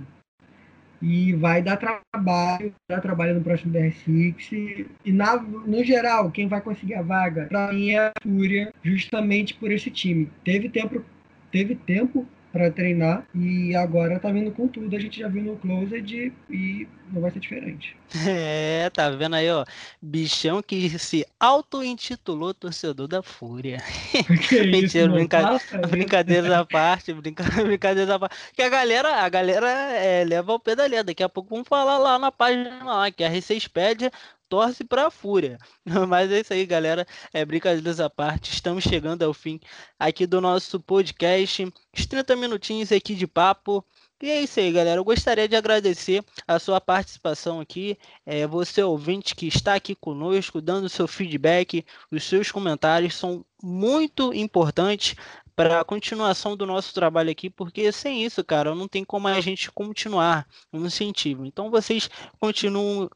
E 1.02 1.34
vai 1.34 1.62
dar 1.62 1.78
trabalho, 1.78 2.74
dar 2.90 3.02
trabalho 3.02 3.36
no 3.36 3.44
próximo 3.44 3.72
BR6. 3.72 4.52
E, 4.52 4.88
e 5.06 5.12
na, 5.12 5.38
no 5.38 5.84
geral, 5.84 6.32
quem 6.32 6.48
vai 6.48 6.60
conseguir 6.62 6.96
a 6.96 7.02
vaga, 7.02 7.46
para 7.46 7.72
mim 7.72 7.92
é 7.92 8.08
a 8.08 8.12
Fúria, 8.22 8.74
justamente 8.84 9.54
por 9.54 9.72
esse 9.72 9.92
time. 9.92 10.30
Teve 10.44 10.70
tempo, 10.70 11.04
teve 11.52 11.76
tempo 11.76 12.28
para 12.58 12.72
treinar 12.72 13.24
e 13.36 13.76
agora 13.76 14.20
tá 14.20 14.32
vindo 14.32 14.52
com 14.52 14.68
tudo. 14.68 14.96
A 14.96 15.00
gente 15.00 15.20
já 15.20 15.28
viu 15.28 15.44
no 15.44 15.58
Closed 15.58 16.34
e 16.50 16.88
não 17.12 17.22
vai 17.22 17.30
ser 17.30 17.40
diferente. 17.40 17.96
É, 18.28 18.90
tá 18.90 19.12
vendo 19.12 19.36
aí, 19.36 19.50
ó. 19.52 19.64
Bichão 20.02 20.64
que 20.64 20.98
se 20.98 21.24
auto-intitulou 21.40 22.56
torcedor 22.56 23.08
da 23.08 23.22
Fúria. 23.22 23.78
Mentira, 24.72 25.08
brinca... 25.08 25.60
brincadeira 25.88 26.50
da 26.50 26.66
parte, 26.66 27.14
brinca... 27.14 27.44
brincadeira 27.64 28.08
da 28.08 28.20
parte. 28.20 28.36
Que 28.54 28.64
a 28.64 28.70
galera, 28.70 29.24
a 29.24 29.30
galera 29.30 29.70
é, 29.70 30.24
leva 30.24 30.52
ao 30.52 30.60
pé 30.60 30.76
da. 30.76 30.88
Daqui 30.88 31.22
a 31.22 31.30
pouco 31.30 31.50
vamos 31.52 31.68
falar 31.68 32.00
lá 32.00 32.18
na 32.18 32.32
página 32.32 32.84
lá, 32.84 33.12
que 33.12 33.24
a 33.24 33.30
R6 33.30 33.70
pede 33.70 34.10
torce 34.50 34.84
para 34.84 35.08
a 35.08 35.12
Fúria. 35.12 35.58
Mas 36.08 36.32
é 36.32 36.40
isso 36.40 36.54
aí, 36.54 36.66
galera. 36.66 37.06
É 37.34 37.46
brincadeiras 37.46 38.00
à 38.00 38.10
parte. 38.10 38.54
Estamos 38.54 38.84
chegando 38.84 39.24
ao 39.24 39.34
fim 39.34 39.60
aqui 40.00 40.26
do 40.26 40.42
nosso 40.42 40.80
podcast. 40.80 41.72
Os 41.96 42.06
30 42.06 42.36
minutinhos 42.36 42.92
aqui 42.92 43.16
de 43.16 43.28
papo. 43.28 43.86
E 44.22 44.32
é 44.32 44.42
isso 44.42 44.60
aí, 44.60 44.72
galera. 44.72 45.00
Eu 45.00 45.04
gostaria 45.04 45.48
de 45.48 45.56
agradecer 45.56 46.24
a 46.48 46.58
sua 46.58 46.82
participação 46.82 47.60
aqui. 47.60 47.98
É, 48.26 48.48
você 48.48 48.82
ouvinte 48.82 49.36
que 49.36 49.48
está 49.48 49.76
aqui 49.76 49.94
conosco, 49.94 50.60
dando 50.60 50.90
seu 50.90 51.08
feedback, 51.08 51.86
os 52.12 52.24
seus 52.24 52.52
comentários 52.52 53.16
são 53.16 53.46
muito 53.62 54.34
importantes 54.34 55.16
para 55.58 55.82
a 55.82 55.84
continuação 55.84 56.56
do 56.56 56.68
nosso 56.68 56.94
trabalho 56.94 57.32
aqui, 57.32 57.50
porque 57.50 57.92
sem 57.92 58.24
isso, 58.24 58.44
cara, 58.44 58.76
não 58.76 58.88
tem 58.88 59.04
como 59.04 59.28
a 59.28 59.42
gente 59.42 59.72
continuar 59.72 60.48
no 60.72 60.86
incentivo. 60.86 61.48
Então 61.48 61.72
vocês 61.72 62.08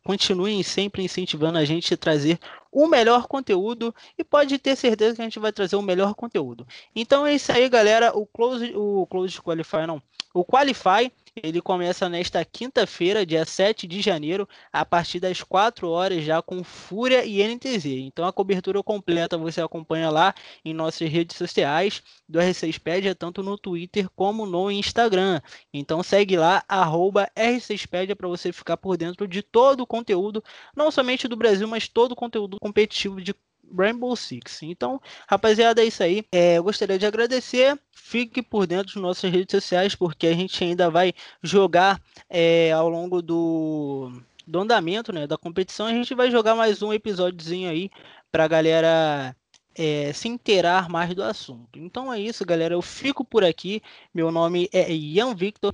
continuem, 0.03 0.63
sempre 0.63 1.03
incentivando 1.03 1.59
a 1.59 1.65
gente 1.65 1.93
a 1.93 1.97
trazer 1.97 2.39
o 2.71 2.87
melhor 2.87 3.27
conteúdo 3.27 3.93
e 4.17 4.23
pode 4.23 4.57
ter 4.57 4.75
certeza 4.75 5.17
que 5.17 5.21
a 5.21 5.25
gente 5.25 5.37
vai 5.37 5.51
trazer 5.51 5.75
o 5.75 5.83
melhor 5.83 6.15
conteúdo. 6.15 6.65
Então 6.95 7.27
é 7.27 7.35
isso 7.35 7.51
aí, 7.51 7.69
galera. 7.69 8.11
O 8.17 8.25
Close, 8.25 8.73
o 8.75 9.05
Close 9.05 9.39
Qualify 9.39 9.85
não. 9.85 10.01
O 10.33 10.43
Qualify 10.43 11.11
ele 11.35 11.61
começa 11.61 12.09
nesta 12.09 12.43
quinta-feira, 12.43 13.25
dia 13.25 13.45
7 13.45 13.87
de 13.87 14.01
janeiro, 14.01 14.47
a 14.71 14.85
partir 14.85 15.19
das 15.19 15.41
4 15.41 15.89
horas 15.89 16.23
já 16.23 16.41
com 16.41 16.63
Fúria 16.63 17.25
e 17.25 17.41
NTZ. 17.41 17.85
Então 17.85 18.25
a 18.25 18.33
cobertura 18.33 18.83
completa 18.83 19.37
você 19.37 19.61
acompanha 19.61 20.09
lá 20.09 20.33
em 20.65 20.73
nossas 20.73 21.09
redes 21.09 21.37
sociais 21.37 22.03
do 22.27 22.39
R6pedia, 22.39 23.15
tanto 23.15 23.41
no 23.41 23.57
Twitter 23.57 24.09
como 24.15 24.45
no 24.45 24.69
Instagram. 24.69 25.41
Então 25.73 26.03
segue 26.03 26.35
lá, 26.35 26.63
arroba 26.67 27.29
R6pedia 27.35 28.15
para 28.15 28.27
você 28.27 28.51
ficar 28.51 28.77
por 28.77 28.97
dentro 28.97 29.27
de 29.27 29.41
todo 29.41 29.81
o 29.81 29.87
conteúdo, 29.87 30.43
não 30.75 30.91
somente 30.91 31.27
do 31.27 31.35
Brasil, 31.37 31.67
mas 31.67 31.87
todo 31.87 32.11
o 32.11 32.15
conteúdo 32.15 32.57
competitivo 32.59 33.21
de 33.21 33.33
Rainbow 33.75 34.15
Six. 34.15 34.63
Então, 34.63 35.01
rapaziada, 35.27 35.81
é 35.81 35.85
isso 35.85 36.03
aí. 36.03 36.25
É, 36.31 36.57
eu 36.57 36.63
gostaria 36.63 36.97
de 36.97 37.05
agradecer. 37.05 37.79
Fique 37.91 38.41
por 38.41 38.67
dentro 38.67 38.95
das 38.95 39.01
nossas 39.01 39.31
redes 39.31 39.51
sociais, 39.51 39.95
porque 39.95 40.27
a 40.27 40.33
gente 40.33 40.63
ainda 40.63 40.89
vai 40.89 41.13
jogar 41.41 42.01
é, 42.29 42.71
ao 42.71 42.89
longo 42.89 43.21
do, 43.21 44.11
do 44.45 44.59
andamento 44.59 45.13
né, 45.13 45.25
da 45.25 45.37
competição. 45.37 45.87
A 45.87 45.93
gente 45.93 46.13
vai 46.13 46.29
jogar 46.29 46.55
mais 46.55 46.81
um 46.81 46.91
episódiozinho 46.91 47.69
aí 47.69 47.89
para 48.31 48.45
a 48.45 48.47
galera 48.47 49.35
é, 49.75 50.11
se 50.13 50.27
inteirar 50.27 50.89
mais 50.89 51.13
do 51.13 51.23
assunto. 51.23 51.79
Então 51.79 52.11
é 52.11 52.19
isso, 52.19 52.45
galera. 52.45 52.73
Eu 52.73 52.81
fico 52.81 53.23
por 53.23 53.43
aqui. 53.43 53.81
Meu 54.13 54.31
nome 54.31 54.69
é 54.71 54.91
Ian 54.91 55.33
Victor 55.35 55.73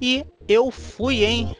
e 0.00 0.24
eu 0.48 0.70
fui, 0.70 1.24
hein? 1.24 1.56